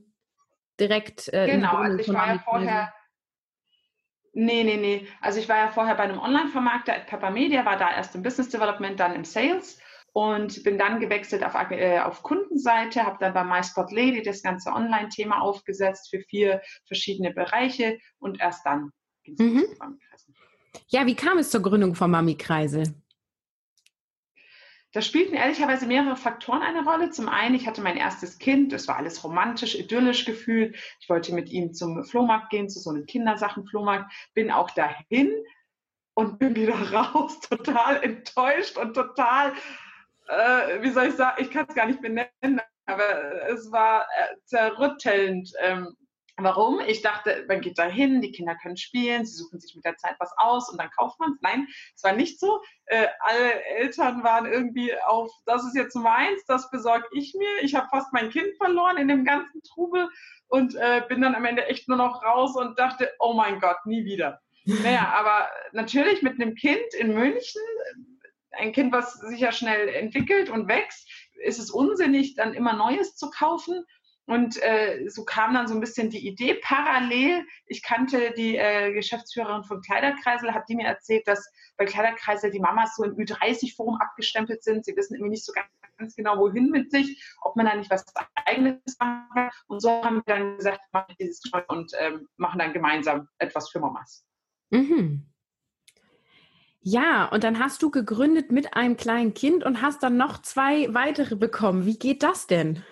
direkt 0.80 1.28
äh, 1.34 1.46
Genau, 1.46 1.76
also 1.76 2.00
ich 2.00 2.08
war 2.08 2.28
ja 2.28 2.40
vorher. 2.40 2.94
Nee, 4.34 4.64
nee, 4.64 4.78
nee. 4.78 5.08
Also 5.20 5.40
ich 5.40 5.50
war 5.50 5.58
ja 5.58 5.68
vorher 5.68 5.96
bei 5.96 6.04
einem 6.04 6.20
Online-Vermarkter, 6.20 6.94
Pepper 7.06 7.32
Media, 7.32 7.66
war 7.66 7.78
da 7.78 7.92
erst 7.94 8.16
im 8.16 8.24
Business 8.24 8.48
Development, 8.48 8.98
dann 8.98 9.14
im 9.14 9.26
Sales 9.26 9.78
und 10.14 10.64
bin 10.64 10.78
dann 10.78 11.02
gewechselt 11.02 11.44
auf, 11.44 11.54
äh, 11.72 12.00
auf 12.00 12.24
Kundenseite, 12.24 13.06
habe 13.06 13.18
dann 13.20 13.34
bei 13.34 13.44
MySpot 13.44 13.92
Lady 13.92 14.22
das 14.22 14.42
ganze 14.42 14.72
Online-Thema 14.72 15.42
aufgesetzt 15.42 16.10
für 16.10 16.22
vier 16.22 16.62
verschiedene 16.88 17.34
Bereiche 17.34 18.00
und 18.20 18.40
erst 18.40 18.66
dann 18.66 18.92
ging 19.24 19.36
es 19.38 19.46
mhm. 19.46 19.66
zu. 20.16 20.32
Ja, 20.88 21.06
wie 21.06 21.16
kam 21.16 21.38
es 21.38 21.50
zur 21.50 21.62
Gründung 21.62 21.96
von 21.96 22.10
Mami 22.10 22.36
Kreisel? 22.36 22.84
Da 24.94 25.02
spielten 25.02 25.36
ehrlicherweise 25.36 25.88
mehrere 25.88 26.18
Faktoren 26.18 26.62
eine 26.62 26.84
Rolle. 26.84 27.12
Zum 27.12 27.30
einen, 27.30 27.56
ich 27.56 27.66
hatte 27.66 27.82
mein 27.82 27.96
erstes 27.96 28.40
Kind, 28.40 28.74
es 28.74 28.88
war 28.90 28.98
alles 28.98 29.24
romantisch, 29.24 29.76
idyllisch 29.76 30.26
gefühlt. 30.26 30.76
Ich 31.00 31.10
wollte 31.10 31.34
mit 31.34 31.50
ihm 31.50 31.74
zum 31.74 32.04
Flohmarkt 32.04 32.50
gehen, 32.50 32.70
zu 32.70 32.80
so 32.80 32.90
einem 32.90 33.06
Kindersachen-Flohmarkt, 33.06 34.12
bin 34.34 34.52
auch 34.52 34.70
dahin 34.72 35.34
und 36.14 36.40
bin 36.40 36.56
wieder 36.56 36.76
raus, 36.94 37.40
total 37.40 38.04
enttäuscht 38.04 38.78
und 38.78 38.94
total, 38.94 39.54
äh, 40.28 40.82
wie 40.82 40.92
soll 40.92 41.08
ich 41.08 41.16
sagen, 41.16 41.42
ich 41.42 41.52
kann 41.52 41.66
es 41.70 41.76
gar 41.76 41.86
nicht 41.86 42.02
benennen, 42.02 42.62
aber 42.86 43.50
es 43.50 43.72
war 43.72 44.02
äh, 44.02 44.36
zerrüttelnd. 44.44 45.54
Ähm, 45.62 45.96
Warum? 46.44 46.80
Ich 46.82 47.02
dachte, 47.02 47.46
man 47.48 47.62
geht 47.62 47.78
da 47.78 47.86
hin, 47.86 48.22
die 48.22 48.32
Kinder 48.32 48.56
können 48.56 48.78
spielen, 48.78 49.26
sie 49.26 49.36
suchen 49.36 49.60
sich 49.60 49.76
mit 49.76 49.86
der 49.86 49.98
Zeit 49.98 50.16
was 50.20 50.34
aus 50.38 50.70
und 50.70 50.80
dann 50.80 50.90
kauft 50.92 51.20
man 51.20 51.34
es. 51.34 51.42
Nein, 51.42 51.68
es 51.96 52.04
war 52.04 52.14
nicht 52.14 52.40
so. 52.40 52.62
Äh, 52.86 53.08
alle 53.20 53.64
Eltern 53.64 54.24
waren 54.24 54.46
irgendwie 54.46 54.94
auf, 55.06 55.32
das 55.46 55.64
ist 55.66 55.76
jetzt 55.76 55.96
meins, 55.96 56.44
das 56.48 56.70
besorge 56.72 57.06
ich 57.14 57.34
mir. 57.38 57.64
Ich 57.64 57.76
habe 57.76 57.88
fast 57.90 58.14
mein 58.14 58.30
Kind 58.30 58.56
verloren 58.58 58.98
in 58.98 59.08
dem 59.08 59.26
ganzen 59.26 59.62
Trubel 59.64 60.10
und 60.48 60.76
äh, 60.76 61.04
bin 61.08 61.22
dann 61.22 61.36
am 61.36 61.46
Ende 61.46 61.66
echt 61.66 61.88
nur 61.88 61.98
noch 61.98 62.24
raus 62.24 62.56
und 62.56 62.78
dachte, 62.78 63.12
oh 63.20 63.34
mein 63.34 63.60
Gott, 63.60 63.86
nie 63.86 64.06
wieder. 64.06 64.42
Naja, 64.84 65.12
aber 65.16 65.50
natürlich 65.72 66.22
mit 66.22 66.40
einem 66.40 66.54
Kind 66.54 66.94
in 67.00 67.16
München, 67.16 67.64
ein 68.52 68.74
Kind, 68.74 68.94
was 68.94 69.14
sich 69.14 69.40
ja 69.40 69.52
schnell 69.52 69.88
entwickelt 69.90 70.50
und 70.50 70.68
wächst, 70.68 71.10
ist 71.44 71.60
es 71.60 71.72
unsinnig, 71.72 72.36
dann 72.36 72.54
immer 72.54 72.74
Neues 72.74 73.16
zu 73.16 73.30
kaufen. 73.30 73.86
Und 74.26 74.62
äh, 74.62 75.08
so 75.10 75.26
kam 75.26 75.54
dann 75.54 75.68
so 75.68 75.74
ein 75.74 75.80
bisschen 75.80 76.10
die 76.10 76.26
Idee 76.26 76.54
parallel. 76.54 77.46
Ich 77.66 77.82
kannte 77.82 78.32
die 78.38 78.56
äh, 78.56 78.94
Geschäftsführerin 78.94 79.64
von 79.64 79.82
Kleiderkreisel, 79.82 80.54
hat 80.54 80.70
die 80.70 80.76
mir 80.76 80.88
erzählt, 80.88 81.28
dass 81.28 81.52
bei 81.78 81.86
Kleiderkreisel 81.86 82.52
die 82.52 82.60
Mamas 82.60 82.96
so 82.96 83.04
im 83.04 83.16
Ü30-Forum 83.16 83.96
abgestempelt 83.96 84.64
sind. 84.64 84.86
Sie 84.86 84.96
wissen 84.96 85.16
irgendwie 85.16 85.32
nicht 85.32 85.46
so 85.46 85.54
ganz 85.98 86.16
genau, 86.16 86.38
wohin 86.38 86.70
mit 86.70 86.92
sich, 86.92 87.24
ob 87.42 87.56
man 87.56 87.66
da 87.66 87.76
nicht 87.76 87.90
was 87.90 88.06
Eigenes 88.46 88.80
machen 89.00 89.28
kann. 89.34 89.50
Und 89.68 89.82
so 89.82 89.90
haben 89.90 90.22
wir 90.26 90.36
dann 90.36 90.58
gesagt, 90.58 90.82
machen 90.92 91.16
dieses 91.20 91.42
und 91.68 91.92
ähm, 92.00 92.28
machen 92.38 92.60
dann 92.60 92.74
gemeinsam 92.74 93.28
etwas 93.38 93.70
für 93.70 93.80
Mamas. 93.80 94.26
Mhm. 94.70 95.26
Ja, 96.84 97.26
und 97.26 97.44
dann 97.44 97.60
hast 97.60 97.84
du 97.84 97.92
gegründet 97.92 98.52
mit 98.52 98.76
einem 98.76 98.98
kleinen 98.98 99.36
Kind 99.36 99.64
und 99.64 99.82
hast 99.84 100.02
dann 100.02 100.18
noch 100.18 100.42
zwei 100.42 100.92
weitere 100.94 101.36
bekommen. 101.36 101.86
Wie 101.86 102.00
geht 102.00 102.24
das 102.24 102.48
denn? 102.48 102.84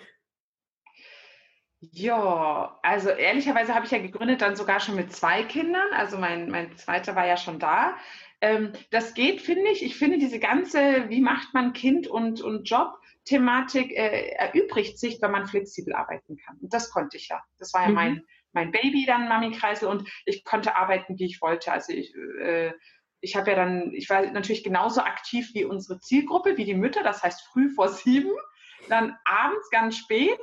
Ja, 1.81 2.78
also 2.84 3.10
ehrlicherweise 3.10 3.74
habe 3.74 3.86
ich 3.86 3.92
ja 3.92 4.00
gegründet 4.00 4.42
dann 4.42 4.58
sogar 4.58 4.81
schon 4.81 4.96
mit 4.96 5.14
zwei 5.14 5.44
Kindern. 5.44 5.88
Also 5.94 6.18
mein, 6.18 6.50
mein 6.50 6.76
zweiter 6.76 7.16
war 7.16 7.26
ja 7.26 7.38
schon 7.38 7.58
da. 7.58 7.96
Ähm, 8.42 8.74
das 8.92 9.14
geht, 9.14 9.42
finde 9.42 9.70
ich. 9.72 9.84
Ich 9.84 9.96
finde 9.96 10.18
diese 10.18 10.40
ganze, 10.40 11.10
wie 11.10 11.22
macht 11.22 11.54
man 11.54 11.72
Kind 11.72 12.08
und, 12.08 12.42
und 12.42 12.70
Job-Thematik 12.70 13.92
äh, 13.92 14.31
erübrigt 14.31 15.00
sich, 15.00 15.22
wenn 15.22 15.31
man 15.31 15.48
flexibel 15.48 15.94
arbeiten 15.94 16.36
kann. 16.38 16.58
Und 16.62 16.74
das 16.74 16.92
konnte 16.92 17.16
ich 17.16 17.30
ja. 17.30 17.42
Das 17.60 17.74
war 17.74 17.84
ja 17.84 17.90
mhm. 17.90 17.96
mein, 17.96 18.24
mein 18.52 18.72
Baby 18.72 19.06
dann, 19.06 19.30
Mami 19.30 19.52
Kreisel, 19.52 19.88
und 19.88 20.10
ich 20.25 20.44
konnte 20.44 20.75
arbeiten, 20.75 21.18
wie 21.18 21.25
ich 21.25 21.42
wollte. 21.42 21.72
Also 21.72 21.94
ich, 21.94 22.14
äh, 22.42 22.74
ich 23.22 23.38
habe 23.38 23.52
ja 23.52 23.56
dann, 23.56 23.94
ich 23.94 24.10
war 24.10 24.25
natürlich 24.32 24.66
genauso 24.66 25.00
aktiv 25.02 25.52
wie 25.54 25.64
unsere 25.64 26.02
Zielgruppe, 26.02 26.58
wie 26.58 26.66
die 26.66 26.75
Mütter, 26.75 27.04
das 27.04 27.24
heißt 27.24 27.42
früh 27.54 27.70
vor 27.70 27.88
sieben, 27.88 28.32
dann 28.90 29.18
abends 29.24 29.70
ganz 29.70 29.98
spät 29.98 30.40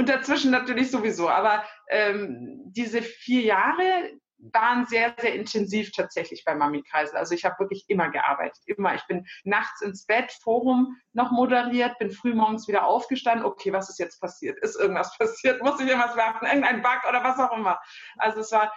und 0.00 0.08
dazwischen 0.08 0.50
natürlich 0.50 0.90
sowieso. 0.90 1.28
Aber 1.28 1.62
ähm, 1.90 2.62
diese 2.64 3.02
vier 3.02 3.42
Jahre 3.42 4.10
waren 4.38 4.86
sehr, 4.86 5.14
sehr 5.20 5.34
intensiv 5.34 5.92
tatsächlich 5.92 6.42
bei 6.46 6.54
Mami 6.54 6.82
Kreisel. 6.82 7.18
Also 7.18 7.34
ich 7.34 7.44
habe 7.44 7.58
wirklich 7.58 7.84
immer 7.88 8.08
gearbeitet, 8.08 8.62
immer. 8.64 8.94
Ich 8.94 9.06
bin 9.08 9.26
nachts 9.44 9.82
ins 9.82 10.06
Bett, 10.06 10.32
Forum 10.42 10.96
noch 11.12 11.32
moderiert, 11.32 11.98
bin 11.98 12.10
frühmorgens 12.10 12.66
wieder 12.66 12.86
aufgestanden. 12.86 13.44
Okay, 13.44 13.74
was 13.74 13.90
ist 13.90 13.98
jetzt 13.98 14.22
passiert? 14.22 14.58
Ist 14.60 14.80
irgendwas 14.80 15.14
passiert? 15.18 15.62
Muss 15.62 15.78
ich 15.78 15.86
irgendwas 15.86 16.16
werfen? 16.16 16.46
Irgendein 16.46 16.80
Bug 16.80 17.06
oder 17.06 17.22
was 17.22 17.38
auch 17.38 17.54
immer? 17.54 17.78
Also 18.16 18.40
es 18.40 18.50
war 18.52 18.72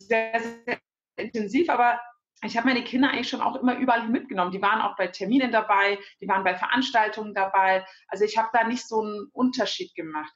sehr, 0.00 0.40
sehr 0.40 0.78
intensiv, 1.14 1.70
aber 1.70 2.00
ich 2.42 2.56
habe 2.56 2.66
meine 2.66 2.82
Kinder 2.82 3.10
eigentlich 3.10 3.28
schon 3.28 3.42
auch 3.42 3.54
immer 3.54 3.76
überall 3.76 4.08
mitgenommen. 4.08 4.50
Die 4.50 4.62
waren 4.62 4.80
auch 4.80 4.96
bei 4.96 5.06
Terminen 5.06 5.52
dabei, 5.52 6.00
die 6.20 6.26
waren 6.26 6.42
bei 6.42 6.56
Veranstaltungen 6.56 7.32
dabei. 7.32 7.86
Also 8.08 8.24
ich 8.24 8.36
habe 8.36 8.48
da 8.52 8.64
nicht 8.64 8.88
so 8.88 9.02
einen 9.02 9.28
Unterschied 9.32 9.94
gemacht 9.94 10.34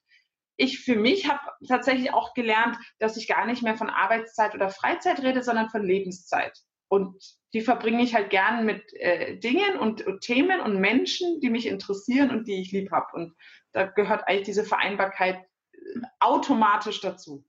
ich 0.62 0.80
für 0.80 0.96
mich 0.96 1.28
habe 1.28 1.40
tatsächlich 1.66 2.12
auch 2.12 2.34
gelernt, 2.34 2.76
dass 2.98 3.16
ich 3.16 3.28
gar 3.28 3.46
nicht 3.46 3.62
mehr 3.62 3.76
von 3.76 3.90
Arbeitszeit 3.90 4.54
oder 4.54 4.68
Freizeit 4.68 5.22
rede, 5.22 5.42
sondern 5.42 5.70
von 5.70 5.84
Lebenszeit. 5.84 6.56
Und 6.88 7.16
die 7.54 7.62
verbringe 7.62 8.02
ich 8.02 8.14
halt 8.14 8.30
gern 8.30 8.66
mit 8.66 8.82
äh, 8.94 9.38
Dingen 9.38 9.78
und, 9.78 10.06
und, 10.06 10.20
Themen 10.20 10.60
und 10.60 10.78
Menschen, 10.78 11.40
die 11.40 11.50
mich 11.50 11.66
interessieren 11.66 12.30
und 12.30 12.46
die 12.46 12.60
ich 12.60 12.70
lieb 12.72 12.92
habe. 12.92 13.06
Und 13.14 13.34
da 13.72 13.86
gehört 13.86 14.28
eigentlich 14.28 14.46
diese 14.46 14.64
Vereinbarkeit 14.64 15.36
äh, 15.72 15.78
automatisch 16.20 17.00
dazu. 17.00 17.44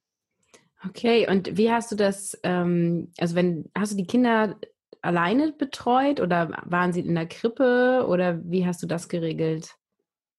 Okay, 0.85 1.27
und 1.29 1.57
wie 1.57 1.71
hast 1.71 1.91
du 1.91 1.95
das, 1.95 2.39
ähm, 2.43 3.11
also 3.17 3.35
wenn, 3.35 3.69
hast 3.77 3.93
du 3.93 3.97
die 3.97 4.07
Kinder 4.07 4.57
alleine 5.01 5.51
betreut 5.51 6.19
oder 6.19 6.51
waren 6.63 6.93
sie 6.93 7.01
in 7.01 7.15
der 7.15 7.27
Krippe 7.27 8.05
oder 8.07 8.39
wie 8.43 8.65
hast 8.65 8.81
du 8.81 8.87
das 8.87 9.09
geregelt? 9.09 9.75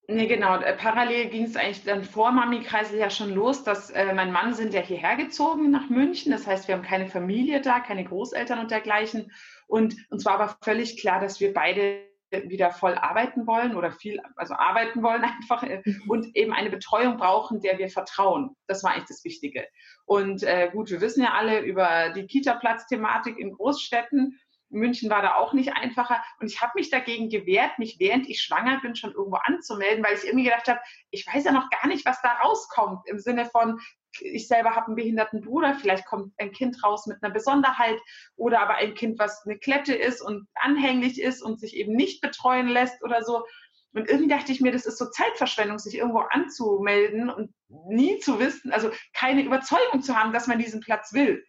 Nee, 0.07 0.27
genau. 0.27 0.57
Äh, 0.59 0.77
parallel 0.77 1.31
ging 1.31 1.45
es 1.45 1.57
eigentlich 1.57 1.85
dann 1.85 2.05
vor 2.05 2.31
Mami-Kreisel 2.31 2.99
ja 2.99 3.09
schon 3.09 3.35
los, 3.35 3.65
dass 3.65 3.91
äh, 3.91 4.13
mein 4.13 4.33
Mann 4.33 4.53
sind 4.53 4.75
ja 4.75 4.81
hierher 4.83 5.17
gezogen 5.17 5.71
nach 5.71 5.89
München. 5.89 6.31
Das 6.31 6.47
heißt, 6.47 6.69
wir 6.69 6.75
haben 6.75 6.83
keine 6.83 7.09
Familie 7.09 7.63
da, 7.63 7.81
keine 7.81 8.05
Großeltern 8.05 8.59
und 8.59 8.71
dergleichen. 8.71 9.33
Und 9.67 9.97
uns 10.11 10.27
war 10.27 10.35
aber 10.35 10.57
völlig 10.63 11.01
klar, 11.01 11.21
dass 11.21 11.41
wir 11.41 11.55
beide 11.55 12.03
wieder 12.31 12.71
voll 12.71 12.95
arbeiten 12.95 13.47
wollen 13.47 13.77
oder 13.77 13.93
viel, 13.93 14.21
also 14.37 14.55
arbeiten 14.55 15.03
wollen 15.03 15.25
einfach 15.25 15.63
äh, 15.63 15.83
und 16.09 16.37
eben 16.37 16.53
eine 16.53 16.71
Betreuung 16.71 17.17
brauchen, 17.17 17.61
der 17.61 17.79
wir 17.79 17.89
vertrauen. 17.89 18.57
Das 18.67 18.83
war 18.85 18.93
eigentlich 18.93 19.09
das 19.09 19.25
Wichtige. 19.25 19.67
Und 20.05 20.43
äh, 20.43 20.69
gut, 20.71 20.91
wir 20.91 21.01
wissen 21.01 21.23
ja 21.23 21.33
alle 21.33 21.61
über 21.61 22.11
die 22.11 22.27
Kita-Platz-Thematik 22.27 23.39
in 23.39 23.53
Großstädten 23.53 24.39
München 24.75 25.11
war 25.11 25.23
da 25.23 25.37
auch 25.37 25.53
nicht 25.53 25.73
einfacher. 25.75 26.23
Und 26.41 26.47
ich 26.47 26.61
habe 26.61 26.73
mich 26.75 26.91
dagegen 26.91 27.29
gewehrt, 27.29 27.79
mich 27.79 27.97
während 27.99 28.29
ich 28.29 28.41
schwanger 28.41 28.81
bin 28.81 28.97
schon 28.97 29.13
irgendwo 29.13 29.37
anzumelden, 29.37 30.05
weil 30.05 30.17
ich 30.17 30.25
irgendwie 30.25 30.45
gedacht 30.45 30.69
habe, 30.69 30.81
ich 31.11 31.27
weiß 31.27 31.45
ja 31.45 31.53
noch 31.53 31.71
gar 31.71 31.87
nicht, 31.87 32.05
was 32.05 32.21
da 32.23 32.33
rauskommt 32.43 33.07
im 33.07 33.19
Sinne 33.19 33.47
von, 33.47 33.81
ich 34.21 34.47
selber 34.47 34.77
habe 34.77 34.87
einen 34.87 34.97
behinderten 34.97 35.41
Bruder, 35.41 35.75
vielleicht 35.75 36.07
kommt 36.07 36.33
ein 36.39 36.53
Kind 36.53 36.83
raus 36.85 37.07
mit 37.07 37.23
einer 37.23 37.33
Besonderheit 37.33 37.99
oder 38.37 38.61
aber 38.61 38.77
ein 38.77 38.95
Kind, 38.95 39.19
was 39.19 39.45
eine 39.45 39.59
Klette 39.59 39.95
ist 39.95 40.21
und 40.21 40.47
anhänglich 40.55 41.21
ist 41.21 41.43
und 41.43 41.59
sich 41.59 41.77
eben 41.77 41.95
nicht 41.95 42.21
betreuen 42.21 42.69
lässt 42.69 43.03
oder 43.03 43.23
so. 43.23 43.45
Und 43.93 44.09
irgendwie 44.09 44.29
dachte 44.29 44.51
ich 44.51 44.61
mir, 44.61 44.73
das 44.73 44.87
ist 44.87 44.99
so 44.99 45.09
Zeitverschwendung, 45.09 45.79
sich 45.79 45.97
irgendwo 45.97 46.19
anzumelden 46.19 47.31
und 47.31 47.55
nie 47.69 48.19
zu 48.19 48.41
wissen, 48.41 48.73
also 48.73 48.91
keine 49.13 49.43
Überzeugung 49.43 50.03
zu 50.03 50.17
haben, 50.17 50.33
dass 50.33 50.49
man 50.49 50.59
diesen 50.59 50.81
Platz 50.81 51.13
will. 51.13 51.45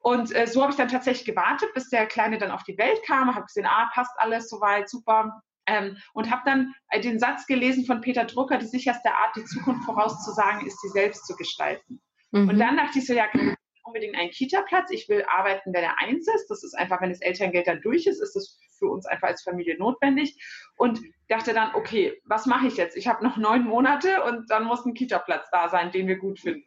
Und 0.00 0.34
äh, 0.34 0.46
so 0.46 0.62
habe 0.62 0.70
ich 0.70 0.76
dann 0.76 0.88
tatsächlich 0.88 1.26
gewartet, 1.26 1.70
bis 1.74 1.90
der 1.90 2.06
Kleine 2.06 2.38
dann 2.38 2.50
auf 2.50 2.62
die 2.62 2.78
Welt 2.78 3.00
kam, 3.06 3.34
habe 3.34 3.46
gesehen, 3.46 3.66
ah, 3.66 3.90
passt 3.92 4.12
alles 4.16 4.48
soweit, 4.48 4.88
super. 4.88 5.42
Ähm, 5.66 5.98
und 6.14 6.30
habe 6.30 6.42
dann 6.46 6.74
äh, 6.90 7.00
den 7.00 7.18
Satz 7.18 7.46
gelesen 7.46 7.84
von 7.84 8.00
Peter 8.00 8.24
Drucker, 8.24 8.58
die 8.58 8.66
sicherste 8.66 9.10
Art, 9.12 9.36
die 9.36 9.44
Zukunft 9.44 9.84
vorauszusagen, 9.84 10.66
ist, 10.66 10.80
sie 10.80 10.88
selbst 10.88 11.26
zu 11.26 11.36
gestalten. 11.36 12.00
Mhm. 12.30 12.48
Und 12.48 12.58
dann 12.58 12.76
dachte 12.76 12.98
ich 12.98 13.06
so, 13.06 13.12
ja, 13.12 13.26
unbedingt 13.88 14.16
einen 14.16 14.30
Kita-Platz. 14.30 14.90
Ich 14.90 15.08
will 15.08 15.24
arbeiten, 15.28 15.72
wenn 15.72 15.82
er 15.82 15.98
eins 15.98 16.28
ist. 16.28 16.48
Das 16.48 16.62
ist 16.62 16.74
einfach, 16.74 17.00
wenn 17.00 17.10
das 17.10 17.20
Elterngeld 17.20 17.66
dann 17.66 17.80
durch 17.80 18.06
ist, 18.06 18.20
ist 18.20 18.36
das 18.36 18.58
für 18.78 18.86
uns 18.86 19.06
einfach 19.06 19.28
als 19.28 19.42
Familie 19.42 19.76
notwendig. 19.78 20.36
Und 20.76 21.00
dachte 21.28 21.52
dann, 21.52 21.74
okay, 21.74 22.20
was 22.24 22.46
mache 22.46 22.68
ich 22.68 22.76
jetzt? 22.76 22.96
Ich 22.96 23.08
habe 23.08 23.24
noch 23.24 23.36
neun 23.36 23.64
Monate 23.64 24.22
und 24.22 24.50
dann 24.50 24.64
muss 24.64 24.84
ein 24.84 24.94
Kita-Platz 24.94 25.48
da 25.50 25.68
sein, 25.68 25.90
den 25.90 26.06
wir 26.06 26.16
gut 26.16 26.38
finden. 26.38 26.64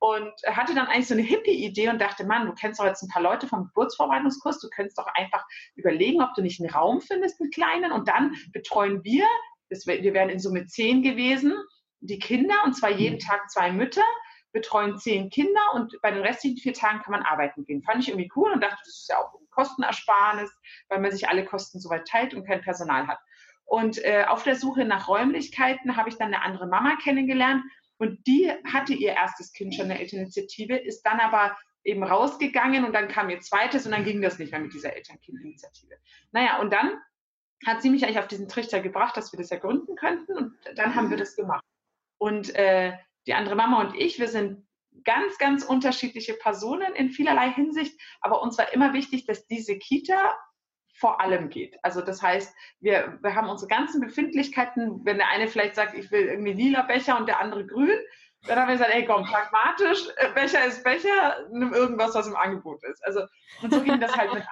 Und 0.00 0.32
hatte 0.46 0.74
dann 0.74 0.86
eigentlich 0.86 1.08
so 1.08 1.14
eine 1.14 1.24
Hippie-Idee 1.24 1.88
und 1.88 2.00
dachte, 2.00 2.24
Mann, 2.24 2.46
du 2.46 2.54
kennst 2.54 2.78
doch 2.78 2.84
jetzt 2.84 3.02
ein 3.02 3.08
paar 3.08 3.22
Leute 3.22 3.48
vom 3.48 3.64
Geburtsvorbereitungskurs, 3.64 4.60
du 4.60 4.68
könntest 4.70 4.96
doch 4.96 5.08
einfach 5.14 5.44
überlegen, 5.74 6.22
ob 6.22 6.34
du 6.34 6.42
nicht 6.42 6.60
einen 6.60 6.70
Raum 6.70 7.00
findest, 7.00 7.40
einen 7.40 7.50
kleinen, 7.50 7.90
und 7.90 8.06
dann 8.06 8.36
betreuen 8.52 9.02
wir, 9.02 9.26
das, 9.70 9.86
wir 9.86 10.14
wären 10.14 10.28
in 10.28 10.38
Summe 10.38 10.66
zehn 10.66 11.02
gewesen, 11.02 11.54
die 12.00 12.18
Kinder, 12.18 12.54
und 12.64 12.74
zwar 12.74 12.90
jeden 12.90 13.16
mhm. 13.16 13.20
Tag 13.20 13.50
zwei 13.50 13.72
Mütter, 13.72 14.04
betreuen 14.52 14.96
zehn 14.96 15.30
Kinder 15.30 15.60
und 15.74 16.00
bei 16.00 16.10
den 16.10 16.22
restlichen 16.22 16.58
vier 16.58 16.72
Tagen 16.72 17.00
kann 17.02 17.12
man 17.12 17.22
arbeiten 17.22 17.64
gehen. 17.64 17.82
Fand 17.82 18.02
ich 18.02 18.08
irgendwie 18.08 18.30
cool 18.34 18.50
und 18.50 18.62
dachte, 18.62 18.78
das 18.80 19.00
ist 19.00 19.08
ja 19.10 19.18
auch 19.18 19.34
ein 19.34 19.46
Kostenersparnis, 19.50 20.50
weil 20.88 21.00
man 21.00 21.12
sich 21.12 21.28
alle 21.28 21.44
Kosten 21.44 21.80
soweit 21.80 22.06
teilt 22.06 22.34
und 22.34 22.46
kein 22.46 22.62
Personal 22.62 23.06
hat. 23.06 23.18
Und 23.66 24.02
äh, 24.02 24.24
auf 24.26 24.44
der 24.44 24.56
Suche 24.56 24.86
nach 24.86 25.08
Räumlichkeiten 25.08 25.96
habe 25.96 26.08
ich 26.08 26.16
dann 26.16 26.32
eine 26.32 26.42
andere 26.42 26.66
Mama 26.66 26.96
kennengelernt 27.02 27.62
und 27.98 28.26
die 28.26 28.50
hatte 28.64 28.94
ihr 28.94 29.12
erstes 29.12 29.52
Kind 29.52 29.74
schon 29.74 29.84
in 29.84 29.90
der 29.90 30.00
Elterninitiative, 30.00 30.76
ist 30.76 31.02
dann 31.02 31.20
aber 31.20 31.56
eben 31.84 32.02
rausgegangen 32.02 32.84
und 32.84 32.92
dann 32.92 33.08
kam 33.08 33.30
ihr 33.30 33.40
zweites 33.40 33.86
und 33.86 33.92
dann 33.92 34.04
ging 34.04 34.22
das 34.22 34.38
nicht 34.38 34.52
mehr 34.52 34.60
mit 34.60 34.72
dieser 34.72 34.94
Elternkind-Initiative. 34.94 35.96
Naja, 36.32 36.60
und 36.60 36.72
dann 36.72 37.00
hat 37.66 37.82
sie 37.82 37.90
mich 37.90 38.04
eigentlich 38.04 38.18
auf 38.18 38.28
diesen 38.28 38.48
Trichter 38.48 38.80
gebracht, 38.80 39.16
dass 39.16 39.32
wir 39.32 39.38
das 39.38 39.50
ja 39.50 39.58
gründen 39.58 39.96
könnten 39.96 40.36
und 40.36 40.54
dann 40.76 40.94
haben 40.94 41.10
wir 41.10 41.16
das 41.16 41.34
gemacht. 41.34 41.64
Und 42.18 42.54
äh, 42.54 42.96
die 43.26 43.34
andere 43.34 43.56
Mama 43.56 43.80
und 43.80 43.94
ich, 43.96 44.18
wir 44.18 44.28
sind 44.28 44.66
ganz, 45.04 45.38
ganz 45.38 45.64
unterschiedliche 45.64 46.34
Personen 46.34 46.94
in 46.94 47.10
vielerlei 47.10 47.50
Hinsicht, 47.50 48.00
aber 48.20 48.42
uns 48.42 48.58
war 48.58 48.72
immer 48.72 48.92
wichtig, 48.92 49.26
dass 49.26 49.46
diese 49.46 49.78
Kita 49.78 50.36
vor 50.98 51.20
allem 51.20 51.48
geht. 51.48 51.76
Also 51.82 52.00
das 52.00 52.22
heißt, 52.22 52.54
wir, 52.80 53.18
wir 53.22 53.34
haben 53.34 53.48
unsere 53.48 53.68
ganzen 53.68 54.00
Befindlichkeiten, 54.00 55.04
wenn 55.04 55.18
der 55.18 55.28
eine 55.28 55.48
vielleicht 55.48 55.76
sagt, 55.76 55.94
ich 55.94 56.10
will 56.10 56.26
irgendwie 56.26 56.52
lila 56.52 56.82
Becher 56.82 57.16
und 57.16 57.28
der 57.28 57.40
andere 57.40 57.66
grün, 57.66 57.98
dann 58.46 58.58
haben 58.58 58.68
wir 58.68 58.74
gesagt, 58.74 58.94
ey 58.94 59.04
komm, 59.04 59.24
pragmatisch, 59.24 60.08
äh, 60.16 60.32
Becher 60.32 60.64
ist 60.64 60.84
Becher, 60.84 61.46
nimm 61.50 61.72
irgendwas, 61.72 62.14
was 62.14 62.26
im 62.26 62.36
Angebot 62.36 62.82
ist. 62.84 63.04
Also 63.04 63.22
und 63.62 63.72
so 63.72 63.80
ging 63.82 64.00
das 64.00 64.16
halt 64.16 64.32
mit 64.34 64.44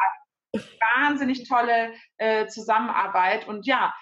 wahnsinnig 0.81 1.49
tolle 1.49 1.93
äh, 2.19 2.47
Zusammenarbeit 2.47 3.47
und 3.47 3.67
ja, 3.67 3.93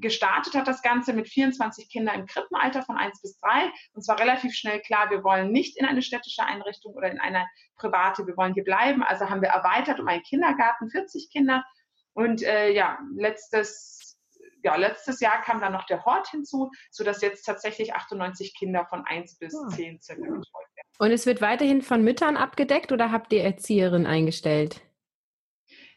gestartet 0.00 0.54
hat 0.54 0.68
das 0.68 0.82
Ganze 0.82 1.12
mit 1.12 1.28
24 1.28 1.88
Kindern 1.90 2.20
im 2.20 2.26
Krippenalter 2.26 2.82
von 2.82 2.96
1 2.96 3.20
bis 3.20 3.38
3. 3.38 3.70
Und 3.92 4.02
zwar 4.02 4.18
relativ 4.18 4.54
schnell 4.54 4.80
klar, 4.80 5.10
wir 5.10 5.24
wollen 5.24 5.52
nicht 5.52 5.78
in 5.78 5.86
eine 5.86 6.02
städtische 6.02 6.44
Einrichtung 6.44 6.94
oder 6.94 7.10
in 7.10 7.20
eine 7.20 7.46
private, 7.76 8.26
wir 8.26 8.36
wollen 8.36 8.54
hier 8.54 8.64
bleiben. 8.64 9.02
Also 9.02 9.28
haben 9.28 9.42
wir 9.42 9.48
erweitert 9.48 10.00
um 10.00 10.08
einen 10.08 10.22
Kindergarten, 10.22 10.90
40 10.90 11.30
Kinder. 11.30 11.64
Und 12.12 12.42
äh, 12.42 12.72
ja, 12.72 12.98
letztes, 13.14 14.18
ja, 14.62 14.76
letztes 14.76 15.20
Jahr 15.20 15.40
kam 15.42 15.60
dann 15.60 15.72
noch 15.72 15.86
der 15.86 16.04
Hort 16.04 16.28
hinzu, 16.28 16.70
sodass 16.90 17.22
jetzt 17.22 17.44
tatsächlich 17.44 17.94
98 17.94 18.54
Kinder 18.56 18.86
von 18.86 19.04
1 19.04 19.38
bis 19.38 19.54
oh. 19.54 19.68
10 19.68 20.00
circa 20.00 20.22
betreut 20.22 20.44
werden. 20.74 20.88
Und 20.98 21.12
es 21.12 21.26
wird 21.26 21.40
weiterhin 21.40 21.82
von 21.82 22.02
Müttern 22.02 22.36
abgedeckt 22.36 22.92
oder 22.92 23.10
habt 23.10 23.32
ihr 23.32 23.42
Erzieherin 23.42 24.06
eingestellt? 24.06 24.82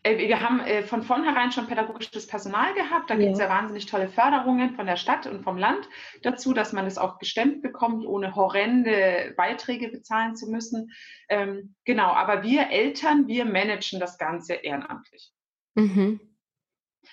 Äh, 0.04 0.18
wir 0.18 0.42
haben 0.42 0.60
äh, 0.60 0.84
von 0.84 1.02
vornherein 1.02 1.52
schon 1.52 1.68
pädagogisches 1.68 2.28
Personal 2.28 2.74
gehabt. 2.74 3.10
Da 3.10 3.16
ja. 3.16 3.22
gibt 3.22 3.34
es 3.34 3.40
ja 3.40 3.50
wahnsinnig 3.50 3.86
tolle 3.86 4.10
Förderungen 4.10 4.76
von 4.76 4.86
der 4.86 4.98
Stadt 4.98 5.26
und 5.26 5.44
vom 5.44 5.58
Land 5.58 5.88
dazu, 6.22 6.54
dass 6.54 6.74
man 6.74 6.86
es 6.86 6.98
auch 6.98 7.18
gestemmt 7.18 7.62
bekommt, 7.62 8.06
ohne 8.06 8.36
horrende 8.36 9.34
Beiträge 9.38 9.90
bezahlen 9.90 10.36
zu 10.36 10.50
müssen. 10.50 10.92
Ähm, 11.30 11.76
genau, 11.86 12.12
aber 12.12 12.44
wir 12.44 12.70
Eltern, 12.70 13.28
wir 13.28 13.46
managen 13.46 14.00
das 14.00 14.18
Ganze 14.18 14.54
ehrenamtlich. 14.54 15.32
Mhm. 15.76 16.20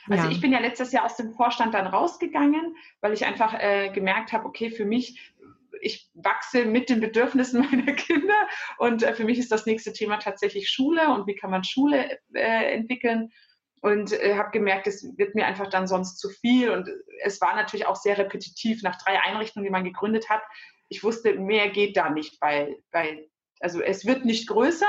Also 0.09 0.25
ja. 0.25 0.31
ich 0.31 0.41
bin 0.41 0.53
ja 0.53 0.61
letztes 0.61 0.93
Jahr 0.93 1.05
aus 1.05 1.17
dem 1.17 1.33
Vorstand 1.33 1.75
dann 1.75 1.87
rausgegangen, 1.87 2.77
weil 3.01 3.13
ich 3.13 3.27
einfach 3.27 3.55
äh, 3.55 3.91
gemerkt 3.91 4.33
habe, 4.33 4.47
okay, 4.47 4.71
für 4.71 4.85
mich 4.85 5.35
ich 5.81 6.11
wachse 6.15 6.65
mit 6.65 6.89
den 6.89 7.01
Bedürfnissen 7.01 7.61
meiner 7.71 7.93
Kinder 7.93 8.49
und 8.79 9.03
äh, 9.03 9.15
für 9.15 9.25
mich 9.25 9.39
ist 9.39 9.53
das 9.53 9.67
nächste 9.67 9.93
Thema 9.93 10.19
tatsächlich 10.19 10.71
Schule 10.71 11.09
und 11.13 11.27
wie 11.27 11.35
kann 11.35 11.51
man 11.51 11.65
Schule 11.65 12.19
äh, 12.35 12.75
entwickeln 12.75 13.31
und 13.81 14.13
äh, 14.13 14.37
habe 14.37 14.51
gemerkt, 14.51 14.87
es 14.87 15.05
wird 15.17 15.35
mir 15.35 15.47
einfach 15.47 15.69
dann 15.69 15.87
sonst 15.87 16.19
zu 16.19 16.29
viel 16.29 16.71
und 16.71 16.89
es 17.23 17.41
war 17.41 17.55
natürlich 17.57 17.87
auch 17.87 17.97
sehr 17.97 18.19
repetitiv 18.19 18.83
nach 18.83 18.97
drei 19.03 19.21
Einrichtungen, 19.21 19.65
die 19.65 19.71
man 19.71 19.85
gegründet 19.85 20.29
hat. 20.29 20.43
Ich 20.89 21.03
wusste, 21.03 21.35
mehr 21.35 21.71
geht 21.71 21.97
da 21.97 22.11
nicht, 22.11 22.41
weil, 22.41 22.77
weil 22.93 23.29
also 23.61 23.81
es 23.81 24.05
wird 24.05 24.25
nicht 24.25 24.49
größer 24.49 24.87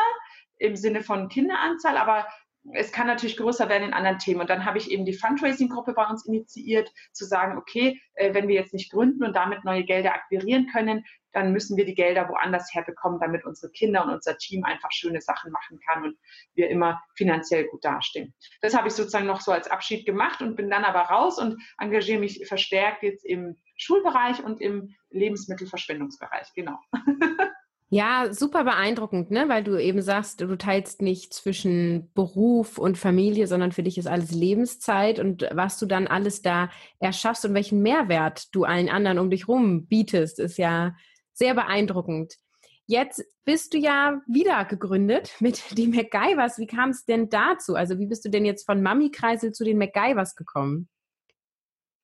im 0.57 0.75
Sinne 0.75 1.03
von 1.03 1.29
Kinderanzahl, 1.29 1.97
aber 1.97 2.27
es 2.73 2.91
kann 2.91 3.07
natürlich 3.07 3.37
größer 3.37 3.69
werden 3.69 3.87
in 3.87 3.93
anderen 3.93 4.19
Themen. 4.19 4.41
Und 4.41 4.49
dann 4.49 4.65
habe 4.65 4.77
ich 4.77 4.91
eben 4.91 5.05
die 5.05 5.13
Fundraising-Gruppe 5.13 5.93
bei 5.93 6.05
uns 6.05 6.25
initiiert, 6.25 6.91
zu 7.11 7.25
sagen, 7.25 7.57
okay, 7.57 7.99
äh, 8.13 8.33
wenn 8.33 8.47
wir 8.47 8.55
jetzt 8.55 8.73
nicht 8.73 8.91
gründen 8.91 9.23
und 9.23 9.35
damit 9.35 9.63
neue 9.63 9.83
Gelder 9.83 10.13
akquirieren 10.13 10.67
können, 10.71 11.03
dann 11.33 11.53
müssen 11.53 11.77
wir 11.77 11.85
die 11.85 11.95
Gelder 11.95 12.27
woanders 12.29 12.73
herbekommen, 12.73 13.19
damit 13.19 13.45
unsere 13.45 13.71
Kinder 13.71 14.03
und 14.03 14.11
unser 14.11 14.37
Team 14.37 14.63
einfach 14.65 14.91
schöne 14.91 15.21
Sachen 15.21 15.51
machen 15.51 15.79
kann 15.79 16.03
und 16.03 16.17
wir 16.55 16.69
immer 16.69 17.01
finanziell 17.15 17.67
gut 17.67 17.85
dastehen. 17.85 18.33
Das 18.61 18.75
habe 18.75 18.89
ich 18.89 18.93
sozusagen 18.93 19.27
noch 19.27 19.41
so 19.41 19.51
als 19.51 19.69
Abschied 19.69 20.05
gemacht 20.05 20.41
und 20.41 20.55
bin 20.55 20.69
dann 20.69 20.83
aber 20.83 21.01
raus 21.01 21.39
und 21.39 21.61
engagiere 21.77 22.19
mich 22.19 22.45
verstärkt 22.47 23.03
jetzt 23.03 23.25
im 23.25 23.57
Schulbereich 23.77 24.43
und 24.43 24.59
im 24.59 24.93
Lebensmittelverschwendungsbereich. 25.09 26.51
Genau. 26.53 26.77
Ja, 27.93 28.33
super 28.33 28.63
beeindruckend, 28.63 29.31
ne? 29.31 29.49
weil 29.49 29.65
du 29.65 29.75
eben 29.75 30.01
sagst, 30.01 30.39
du 30.39 30.57
teilst 30.57 31.01
nicht 31.01 31.33
zwischen 31.33 32.09
Beruf 32.13 32.77
und 32.77 32.97
Familie, 32.97 33.47
sondern 33.47 33.73
für 33.73 33.83
dich 33.83 33.97
ist 33.97 34.07
alles 34.07 34.31
Lebenszeit 34.31 35.19
und 35.19 35.45
was 35.51 35.77
du 35.77 35.85
dann 35.85 36.07
alles 36.07 36.41
da 36.41 36.69
erschaffst 36.99 37.43
und 37.43 37.53
welchen 37.53 37.81
Mehrwert 37.81 38.55
du 38.55 38.63
allen 38.63 38.87
anderen 38.87 39.19
um 39.19 39.29
dich 39.29 39.49
rum 39.49 39.87
bietest, 39.87 40.39
ist 40.39 40.57
ja 40.57 40.95
sehr 41.33 41.53
beeindruckend. 41.53 42.37
Jetzt 42.85 43.25
bist 43.43 43.73
du 43.73 43.77
ja 43.77 44.21
wieder 44.25 44.63
gegründet 44.63 45.35
mit 45.41 45.77
den 45.77 45.91
MacGyvers. 45.91 46.59
Wie 46.59 46.67
kam 46.67 46.91
es 46.91 47.03
denn 47.03 47.27
dazu? 47.27 47.75
Also 47.75 47.99
wie 47.99 48.07
bist 48.07 48.23
du 48.23 48.29
denn 48.29 48.45
jetzt 48.45 48.65
von 48.65 48.81
Mami-Kreisel 48.81 49.51
zu 49.51 49.65
den 49.65 49.77
MacGyvers 49.77 50.37
gekommen? 50.37 50.87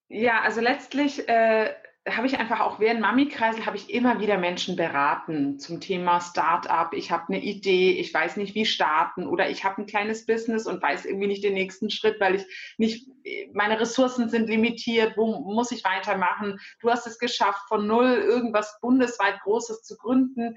Ja, 0.10 0.42
also 0.42 0.60
letztlich 0.60 1.30
äh, 1.30 1.74
habe 2.16 2.28
ich 2.28 2.40
einfach 2.40 2.62
auch 2.62 2.80
während 2.80 3.02
Mami-Kreisel 3.02 3.66
habe 3.66 3.78
ich 3.78 3.90
immer 3.90 4.20
wieder 4.20 4.38
Menschen 4.38 4.76
beraten 4.76 5.60
zum 5.60 5.82
Thema 5.82 6.22
Start-up. 6.22 6.94
Ich 6.94 7.12
habe 7.12 7.26
eine 7.28 7.42
Idee, 7.42 7.92
ich 7.92 8.14
weiß 8.14 8.38
nicht, 8.38 8.56
wie 8.56 8.66
starten 8.66 9.28
oder 9.28 9.50
ich 9.50 9.64
habe 9.64 9.82
ein 9.82 9.86
kleines 9.86 10.26
Business 10.26 10.68
und 10.68 10.82
weiß 10.82 11.06
irgendwie 11.06 11.28
nicht 11.28 11.44
den 11.44 11.54
nächsten 11.54 11.90
Schritt, 11.90 12.20
weil 12.20 12.36
ich 12.36 12.46
nicht, 12.78 13.08
meine 13.54 13.80
Ressourcen 13.80 14.30
sind 14.30 14.48
limitiert, 14.48 15.18
wo 15.18 15.40
muss 15.40 15.72
ich 15.72 15.84
weitermachen? 15.84 16.60
Du 16.80 16.90
hast 16.90 17.08
es 17.08 17.20
geschafft, 17.20 17.68
von 17.68 17.88
null 17.88 18.14
irgendwas 18.14 18.80
bundesweit 18.82 19.40
Großes 19.42 19.84
zu 19.84 19.98
gründen. 19.98 20.56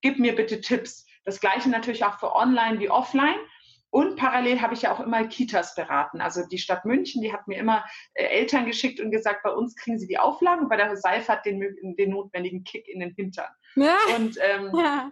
Gib 0.00 0.18
mir 0.18 0.34
bitte 0.34 0.60
Tipps. 0.60 1.06
Das 1.24 1.40
gleiche 1.40 1.68
natürlich 1.68 2.04
auch 2.04 2.18
für 2.18 2.34
online 2.34 2.80
wie 2.80 2.90
offline. 2.90 3.38
Und 3.90 4.16
parallel 4.16 4.60
habe 4.60 4.74
ich 4.74 4.82
ja 4.82 4.92
auch 4.92 5.00
immer 5.00 5.26
Kitas 5.26 5.74
beraten. 5.74 6.20
Also 6.20 6.46
die 6.46 6.58
Stadt 6.58 6.84
München, 6.84 7.22
die 7.22 7.32
hat 7.32 7.48
mir 7.48 7.58
immer 7.58 7.84
äh, 8.14 8.24
Eltern 8.24 8.66
geschickt 8.66 9.00
und 9.00 9.10
gesagt, 9.10 9.42
bei 9.42 9.50
uns 9.50 9.76
kriegen 9.76 9.98
sie 9.98 10.06
die 10.06 10.18
Auflagen 10.18 10.68
bei 10.68 10.76
der 10.76 10.96
Seifert 10.96 11.46
den, 11.46 11.60
den 11.96 12.10
notwendigen 12.10 12.64
Kick 12.64 12.86
in 12.86 13.00
den 13.00 13.14
Hintern. 13.14 13.50
Ja. 13.76 13.96
Und, 14.16 14.38
ähm, 14.42 14.72
ja. 14.78 15.10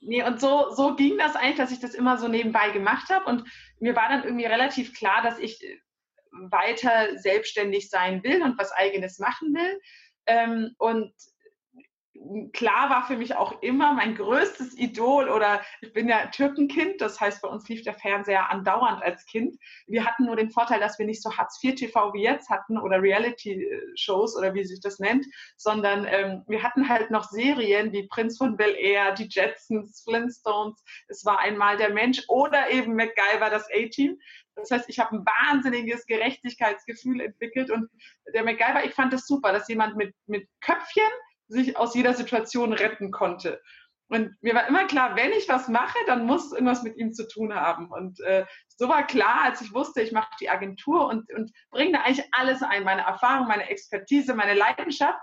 nee, 0.00 0.22
und 0.22 0.40
so, 0.40 0.70
so 0.70 0.94
ging 0.94 1.18
das 1.18 1.34
eigentlich, 1.34 1.56
dass 1.56 1.72
ich 1.72 1.80
das 1.80 1.94
immer 1.94 2.16
so 2.16 2.28
nebenbei 2.28 2.70
gemacht 2.70 3.10
habe. 3.10 3.24
Und 3.24 3.44
mir 3.80 3.96
war 3.96 4.08
dann 4.08 4.22
irgendwie 4.22 4.46
relativ 4.46 4.94
klar, 4.94 5.22
dass 5.22 5.38
ich 5.40 5.62
äh, 5.64 5.78
weiter 6.30 7.18
selbstständig 7.18 7.90
sein 7.90 8.22
will 8.22 8.42
und 8.42 8.56
was 8.56 8.70
eigenes 8.70 9.18
machen 9.18 9.52
will. 9.52 9.80
Ähm, 10.26 10.74
und 10.78 11.12
klar 12.52 12.90
war 12.90 13.06
für 13.06 13.16
mich 13.16 13.34
auch 13.34 13.62
immer 13.62 13.92
mein 13.92 14.14
größtes 14.14 14.78
Idol 14.78 15.28
oder 15.28 15.60
ich 15.80 15.92
bin 15.92 16.08
ja 16.08 16.26
Türkenkind, 16.26 17.00
das 17.00 17.20
heißt, 17.20 17.42
bei 17.42 17.48
uns 17.48 17.68
lief 17.68 17.82
der 17.82 17.94
Fernseher 17.94 18.50
andauernd 18.50 19.02
als 19.02 19.24
Kind. 19.26 19.56
Wir 19.86 20.04
hatten 20.04 20.26
nur 20.26 20.36
den 20.36 20.50
Vorteil, 20.50 20.80
dass 20.80 20.98
wir 20.98 21.06
nicht 21.06 21.22
so 21.22 21.36
Hartz-IV-TV 21.36 22.12
wie 22.14 22.22
jetzt 22.22 22.50
hatten 22.50 22.78
oder 22.78 23.02
Reality-Shows 23.02 24.36
oder 24.36 24.54
wie 24.54 24.64
sich 24.64 24.80
das 24.80 24.98
nennt, 24.98 25.26
sondern 25.56 26.06
ähm, 26.08 26.42
wir 26.46 26.62
hatten 26.62 26.88
halt 26.88 27.10
noch 27.10 27.24
Serien 27.24 27.92
wie 27.92 28.06
Prinz 28.08 28.38
von 28.38 28.56
Bel 28.56 28.74
Air, 28.76 29.12
die 29.12 29.28
Jetsons, 29.30 30.02
Flintstones, 30.02 30.82
es 31.08 31.24
war 31.24 31.40
einmal 31.40 31.76
der 31.76 31.92
Mensch 31.92 32.22
oder 32.28 32.70
eben 32.70 32.94
MacGyver, 32.94 33.50
das 33.50 33.68
A-Team. 33.72 34.18
Das 34.56 34.70
heißt, 34.70 34.88
ich 34.88 34.98
habe 34.98 35.16
ein 35.16 35.24
wahnsinniges 35.26 36.06
Gerechtigkeitsgefühl 36.06 37.20
entwickelt 37.20 37.70
und 37.70 37.90
der 38.32 38.42
MacGyver, 38.42 38.84
ich 38.84 38.94
fand 38.94 39.12
das 39.12 39.26
super, 39.26 39.52
dass 39.52 39.68
jemand 39.68 39.96
mit, 39.96 40.14
mit 40.26 40.48
Köpfchen 40.60 41.02
sich 41.48 41.76
aus 41.76 41.94
jeder 41.94 42.14
Situation 42.14 42.72
retten 42.72 43.10
konnte. 43.10 43.60
Und 44.08 44.36
mir 44.40 44.54
war 44.54 44.68
immer 44.68 44.84
klar, 44.84 45.16
wenn 45.16 45.32
ich 45.32 45.48
was 45.48 45.68
mache, 45.68 45.98
dann 46.06 46.26
muss 46.26 46.52
irgendwas 46.52 46.84
mit 46.84 46.96
ihm 46.96 47.12
zu 47.12 47.26
tun 47.26 47.54
haben. 47.54 47.90
Und 47.90 48.20
äh, 48.20 48.46
so 48.68 48.88
war 48.88 49.04
klar, 49.04 49.42
als 49.42 49.60
ich 49.60 49.74
wusste, 49.74 50.00
ich 50.00 50.12
mache 50.12 50.30
die 50.40 50.48
Agentur 50.48 51.08
und, 51.08 51.32
und 51.32 51.50
bringe 51.70 51.92
da 51.92 52.02
eigentlich 52.02 52.26
alles 52.32 52.62
ein, 52.62 52.84
meine 52.84 53.02
Erfahrung, 53.02 53.48
meine 53.48 53.68
Expertise, 53.68 54.34
meine 54.34 54.54
Leidenschaft 54.54 55.18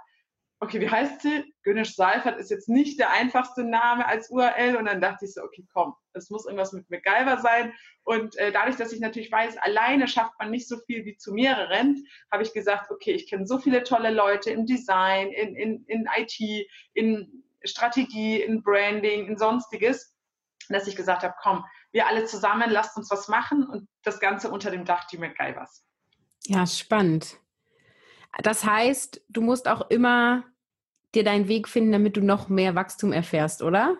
okay, 0.59 0.79
wie 0.79 0.89
heißt 0.89 1.21
sie? 1.21 1.53
Gönisch 1.63 1.95
Seifert 1.95 2.39
ist 2.39 2.49
jetzt 2.49 2.69
nicht 2.69 2.99
der 2.99 3.11
einfachste 3.11 3.63
Name 3.63 4.05
als 4.07 4.29
URL. 4.29 4.77
Und 4.77 4.85
dann 4.85 5.01
dachte 5.01 5.25
ich 5.25 5.33
so, 5.33 5.43
okay, 5.43 5.65
komm, 5.73 5.93
es 6.13 6.29
muss 6.29 6.45
irgendwas 6.45 6.73
mit 6.73 6.89
MacGyver 6.89 7.39
sein. 7.39 7.73
Und 8.03 8.35
äh, 8.37 8.51
dadurch, 8.51 8.75
dass 8.77 8.93
ich 8.93 8.99
natürlich 8.99 9.31
weiß, 9.31 9.57
alleine 9.57 10.07
schafft 10.07 10.33
man 10.39 10.51
nicht 10.51 10.67
so 10.67 10.77
viel 10.85 11.05
wie 11.05 11.17
zu 11.17 11.33
mehreren, 11.33 12.05
habe 12.31 12.43
ich 12.43 12.53
gesagt, 12.53 12.91
okay, 12.91 13.11
ich 13.11 13.29
kenne 13.29 13.47
so 13.47 13.57
viele 13.59 13.83
tolle 13.83 14.11
Leute 14.11 14.51
im 14.51 14.65
Design, 14.65 15.29
in, 15.29 15.55
in, 15.55 15.85
in 15.85 16.07
IT, 16.17 16.67
in 16.93 17.43
Strategie, 17.63 18.41
in 18.41 18.61
Branding, 18.61 19.27
in 19.27 19.37
sonstiges, 19.37 20.15
dass 20.69 20.87
ich 20.87 20.95
gesagt 20.95 21.23
habe, 21.23 21.35
komm, 21.41 21.65
wir 21.91 22.07
alle 22.07 22.25
zusammen, 22.25 22.69
lasst 22.69 22.97
uns 22.97 23.09
was 23.11 23.27
machen 23.27 23.67
und 23.67 23.87
das 24.03 24.19
Ganze 24.19 24.49
unter 24.49 24.71
dem 24.71 24.85
Dach 24.85 25.05
die 25.07 25.17
MacGyvers. 25.17 25.85
Ja, 26.45 26.65
spannend. 26.65 27.39
Das 28.41 28.65
heißt, 28.65 29.21
du 29.29 29.41
musst 29.41 29.67
auch 29.67 29.89
immer 29.89 30.43
dir 31.13 31.23
deinen 31.23 31.47
Weg 31.47 31.67
finden, 31.67 31.91
damit 31.91 32.17
du 32.17 32.21
noch 32.21 32.49
mehr 32.49 32.75
Wachstum 32.75 33.13
erfährst, 33.13 33.61
oder? 33.61 33.97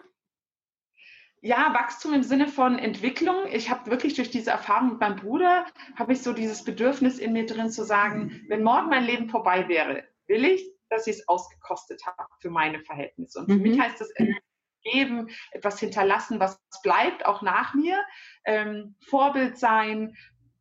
Ja, 1.42 1.74
Wachstum 1.74 2.14
im 2.14 2.24
Sinne 2.24 2.48
von 2.48 2.80
Entwicklung. 2.80 3.36
Ich 3.52 3.70
habe 3.70 3.92
wirklich 3.92 4.14
durch 4.14 4.32
diese 4.32 4.52
Erfahrung 4.52 4.92
mit 4.92 5.00
meinem 5.02 5.18
Bruder, 5.18 5.66
habe 5.96 6.14
ich 6.14 6.22
so 6.22 6.34
dieses 6.34 6.64
Bedürfnis 6.64 7.20
in 7.20 7.34
mir 7.34 7.46
drin 7.46 7.70
zu 7.70 7.84
sagen, 7.84 8.42
wenn 8.48 8.64
morgen 8.64 8.90
mein 8.90 9.04
Leben 9.04 9.30
vorbei 9.30 9.68
wäre, 9.68 10.06
will 10.28 10.46
ich, 10.46 10.66
dass 10.90 11.06
ich 11.06 11.18
es 11.18 11.28
ausgekostet 11.28 12.02
habe 12.06 12.30
für 12.40 12.50
meine 12.50 12.80
Verhältnisse. 12.80 13.40
Und 13.40 13.52
für 13.52 13.58
mhm. 13.58 13.62
mich 13.62 13.80
heißt 13.80 14.00
das 14.00 14.14
geben, 14.84 15.30
etwas 15.52 15.80
hinterlassen, 15.80 16.40
was 16.40 16.62
bleibt, 16.82 17.26
auch 17.26 17.42
nach 17.42 17.74
mir. 17.74 18.02
Ähm, 18.46 18.96
Vorbild 19.02 19.58
sein, 19.58 20.16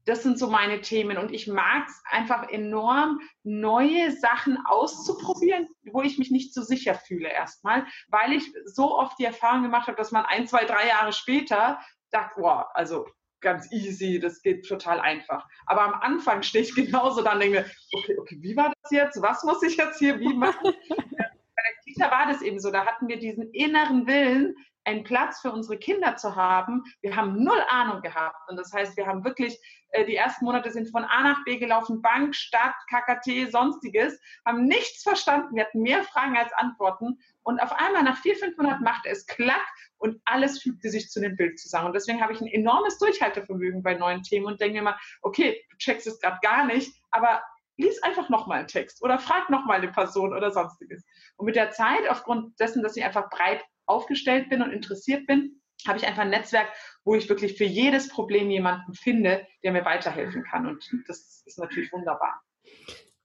das 0.04 0.22
sind 0.22 0.38
so 0.38 0.48
meine 0.48 0.80
Themen 0.80 1.18
und 1.18 1.32
ich 1.32 1.46
mag 1.46 1.86
es 1.86 2.02
einfach 2.10 2.48
enorm, 2.48 3.20
neue 3.42 4.10
Sachen 4.12 4.58
auszuprobieren, 4.64 5.68
wo 5.84 6.02
ich 6.02 6.18
mich 6.18 6.30
nicht 6.30 6.54
so 6.54 6.62
sicher 6.62 6.94
fühle 6.94 7.28
erstmal, 7.28 7.86
weil 8.08 8.32
ich 8.32 8.52
so 8.64 8.96
oft 8.96 9.18
die 9.18 9.24
Erfahrung 9.24 9.62
gemacht 9.62 9.86
habe, 9.86 9.96
dass 9.96 10.12
man 10.12 10.24
ein, 10.24 10.46
zwei, 10.46 10.64
drei 10.64 10.88
Jahre 10.88 11.12
später 11.12 11.80
sagt, 12.10 12.36
wow, 12.36 12.66
also 12.74 13.06
ganz 13.40 13.70
easy, 13.72 14.18
das 14.18 14.40
geht 14.42 14.66
total 14.66 15.00
einfach. 15.00 15.46
Aber 15.66 15.82
am 15.82 15.94
Anfang 15.94 16.42
stehe 16.42 16.64
ich 16.64 16.74
genauso 16.74 17.22
dann 17.22 17.40
denke, 17.40 17.70
okay, 17.92 18.16
okay, 18.18 18.38
wie 18.40 18.56
war 18.56 18.72
das 18.82 18.90
jetzt? 18.90 19.20
Was 19.20 19.42
muss 19.44 19.62
ich 19.62 19.76
jetzt 19.76 19.98
hier 19.98 20.18
wie 20.20 20.32
machen? 20.34 20.72
Bei 20.88 21.62
der 21.64 21.74
Kita 21.84 22.10
war 22.10 22.26
das 22.26 22.40
eben 22.42 22.60
so, 22.60 22.70
da 22.70 22.86
hatten 22.86 23.08
wir 23.08 23.18
diesen 23.18 23.50
inneren 23.52 24.06
Willen, 24.06 24.54
einen 24.84 25.04
Platz 25.04 25.40
für 25.40 25.52
unsere 25.52 25.78
Kinder 25.78 26.16
zu 26.16 26.34
haben. 26.34 26.82
Wir 27.00 27.16
haben 27.16 27.42
null 27.42 27.62
Ahnung 27.68 28.02
gehabt. 28.02 28.48
Und 28.48 28.56
das 28.56 28.72
heißt, 28.72 28.96
wir 28.96 29.06
haben 29.06 29.24
wirklich, 29.24 29.58
äh, 29.90 30.04
die 30.04 30.16
ersten 30.16 30.44
Monate 30.44 30.70
sind 30.70 30.90
von 30.90 31.04
A 31.04 31.22
nach 31.22 31.44
B 31.44 31.58
gelaufen, 31.58 32.02
Bank, 32.02 32.34
Stadt, 32.34 32.74
KKT, 32.88 33.50
sonstiges, 33.50 34.18
haben 34.44 34.64
nichts 34.66 35.02
verstanden. 35.02 35.54
Wir 35.54 35.64
hatten 35.64 35.82
mehr 35.82 36.02
Fragen 36.04 36.36
als 36.36 36.52
Antworten. 36.54 37.18
Und 37.42 37.60
auf 37.60 37.72
einmal 37.72 38.02
nach 38.02 38.18
vier, 38.18 38.36
fünf 38.36 38.56
Monaten 38.56 38.84
machte 38.84 39.08
es 39.08 39.26
klack 39.26 39.66
und 39.98 40.20
alles 40.24 40.60
fügte 40.60 40.90
sich 40.90 41.10
zu 41.10 41.20
dem 41.20 41.36
Bild 41.36 41.58
zusammen. 41.58 41.86
Und 41.86 41.94
deswegen 41.94 42.20
habe 42.20 42.32
ich 42.32 42.40
ein 42.40 42.48
enormes 42.48 42.98
Durchhaltevermögen 42.98 43.82
bei 43.82 43.94
neuen 43.94 44.22
Themen 44.22 44.46
und 44.46 44.60
denke 44.60 44.74
mir 44.74 44.80
immer, 44.80 44.98
okay, 45.22 45.64
du 45.70 45.76
checkst 45.76 46.06
es 46.06 46.20
gerade 46.20 46.38
gar 46.42 46.64
nicht, 46.66 46.92
aber 47.10 47.42
lies 47.76 48.02
einfach 48.02 48.28
nochmal 48.28 48.58
einen 48.58 48.68
Text 48.68 49.02
oder 49.02 49.18
frag 49.18 49.50
nochmal 49.50 49.78
eine 49.78 49.90
Person 49.90 50.34
oder 50.34 50.50
sonstiges. 50.50 51.04
Und 51.36 51.46
mit 51.46 51.56
der 51.56 51.70
Zeit, 51.70 52.08
aufgrund 52.08 52.58
dessen, 52.60 52.82
dass 52.82 52.96
ich 52.96 53.04
einfach 53.04 53.30
breit 53.30 53.64
aufgestellt 53.92 54.48
bin 54.48 54.62
und 54.62 54.72
interessiert 54.72 55.26
bin, 55.26 55.60
habe 55.86 55.98
ich 55.98 56.06
einfach 56.06 56.22
ein 56.22 56.30
Netzwerk, 56.30 56.68
wo 57.04 57.14
ich 57.14 57.28
wirklich 57.28 57.56
für 57.56 57.64
jedes 57.64 58.08
Problem 58.08 58.50
jemanden 58.50 58.94
finde, 58.94 59.46
der 59.62 59.72
mir 59.72 59.84
weiterhelfen 59.84 60.44
kann. 60.44 60.66
Und 60.66 60.84
das 61.06 61.42
ist 61.44 61.58
natürlich 61.58 61.92
wunderbar. 61.92 62.40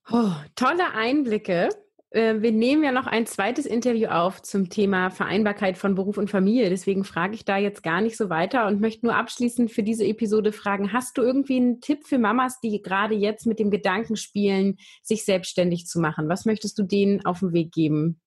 Oh, 0.09 0.31
tolle 0.55 0.93
Einblicke. 0.93 1.69
Äh, 2.11 2.41
wir 2.41 2.51
nehmen 2.51 2.83
ja 2.83 2.91
noch 2.91 3.07
ein 3.07 3.25
zweites 3.25 3.65
Interview 3.65 4.07
auf 4.07 4.41
zum 4.41 4.69
Thema 4.69 5.09
Vereinbarkeit 5.09 5.77
von 5.77 5.95
Beruf 5.95 6.17
und 6.17 6.29
Familie. 6.29 6.69
Deswegen 6.69 7.03
frage 7.03 7.35
ich 7.35 7.45
da 7.45 7.57
jetzt 7.57 7.83
gar 7.83 8.01
nicht 8.01 8.17
so 8.17 8.29
weiter 8.29 8.67
und 8.67 8.79
möchte 8.79 9.05
nur 9.05 9.15
abschließend 9.15 9.71
für 9.71 9.83
diese 9.83 10.05
Episode 10.05 10.53
fragen, 10.53 10.93
hast 10.93 11.17
du 11.17 11.21
irgendwie 11.21 11.57
einen 11.57 11.81
Tipp 11.81 12.05
für 12.05 12.17
Mamas, 12.17 12.59
die 12.61 12.81
gerade 12.81 13.15
jetzt 13.15 13.45
mit 13.45 13.59
dem 13.59 13.69
Gedanken 13.69 14.15
spielen, 14.15 14.77
sich 15.03 15.25
selbstständig 15.25 15.85
zu 15.85 15.99
machen? 15.99 16.29
Was 16.29 16.45
möchtest 16.45 16.79
du 16.79 16.83
denen 16.83 17.25
auf 17.25 17.39
den 17.39 17.51
Weg 17.51 17.71
geben? 17.73 18.21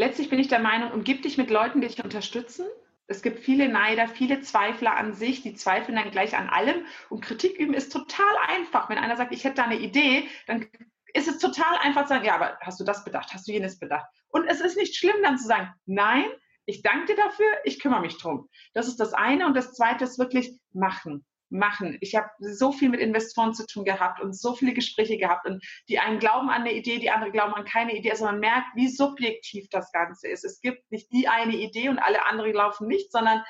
Letztlich 0.00 0.30
bin 0.30 0.38
ich 0.38 0.48
der 0.48 0.60
Meinung, 0.60 0.92
umgib 0.92 1.22
dich 1.22 1.36
mit 1.36 1.50
Leuten, 1.50 1.80
die 1.80 1.86
dich 1.86 2.02
unterstützen. 2.02 2.66
Es 3.06 3.22
gibt 3.22 3.40
viele 3.40 3.68
Neider, 3.68 4.08
viele 4.08 4.40
Zweifler 4.40 4.96
an 4.96 5.12
sich, 5.12 5.42
die 5.42 5.54
zweifeln 5.54 5.96
dann 5.96 6.10
gleich 6.10 6.36
an 6.36 6.48
allem. 6.48 6.86
Und 7.10 7.22
Kritik 7.22 7.58
üben 7.58 7.74
ist 7.74 7.92
total 7.92 8.34
einfach. 8.48 8.88
Wenn 8.88 8.98
einer 8.98 9.16
sagt, 9.16 9.34
ich 9.34 9.44
hätte 9.44 9.56
da 9.56 9.64
eine 9.64 9.78
Idee, 9.78 10.28
dann 10.46 10.66
ist 11.12 11.28
es 11.28 11.38
total 11.38 11.76
einfach 11.82 12.02
zu 12.02 12.10
sagen, 12.10 12.24
ja, 12.24 12.34
aber 12.34 12.58
hast 12.62 12.80
du 12.80 12.84
das 12.84 13.04
bedacht, 13.04 13.34
hast 13.34 13.46
du 13.46 13.52
jenes 13.52 13.78
bedacht? 13.78 14.06
Und 14.28 14.46
es 14.46 14.60
ist 14.60 14.76
nicht 14.76 14.96
schlimm 14.96 15.16
dann 15.22 15.38
zu 15.38 15.46
sagen, 15.46 15.70
nein, 15.86 16.24
ich 16.64 16.82
danke 16.82 17.06
dir 17.06 17.16
dafür, 17.16 17.46
ich 17.64 17.80
kümmere 17.80 18.00
mich 18.00 18.16
drum. 18.16 18.48
Das 18.72 18.88
ist 18.88 19.00
das 19.00 19.12
eine. 19.12 19.46
Und 19.46 19.54
das 19.54 19.74
zweite 19.74 20.04
ist 20.04 20.18
wirklich 20.18 20.58
machen 20.72 21.26
machen. 21.50 21.98
Ich 22.00 22.14
habe 22.14 22.28
so 22.38 22.72
viel 22.72 22.88
mit 22.88 23.00
Investoren 23.00 23.52
zu 23.54 23.66
tun 23.66 23.84
gehabt 23.84 24.20
und 24.20 24.38
so 24.38 24.54
viele 24.54 24.72
Gespräche 24.72 25.18
gehabt 25.18 25.46
und 25.46 25.64
die 25.88 25.98
einen 25.98 26.18
glauben 26.18 26.48
an 26.48 26.62
eine 26.62 26.72
Idee, 26.72 26.98
die 26.98 27.10
andere 27.10 27.32
glauben 27.32 27.54
an 27.54 27.64
keine 27.64 27.96
Idee. 27.96 28.12
Also 28.12 28.24
man 28.24 28.40
merkt, 28.40 28.68
wie 28.74 28.88
subjektiv 28.88 29.68
das 29.70 29.90
Ganze 29.92 30.28
ist. 30.28 30.44
Es 30.44 30.60
gibt 30.60 30.90
nicht 30.90 31.12
die 31.12 31.28
eine 31.28 31.56
Idee 31.56 31.88
und 31.88 31.98
alle 31.98 32.24
anderen 32.26 32.52
laufen 32.52 32.86
nicht, 32.86 33.10
sondern 33.12 33.42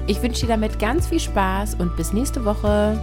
Ich 0.07 0.21
wünsche 0.21 0.41
dir 0.41 0.49
damit 0.49 0.79
ganz 0.79 1.07
viel 1.07 1.21
Spaß 1.21 1.75
und 1.75 1.95
bis 1.95 2.11
nächste 2.11 2.43
Woche. 2.43 2.99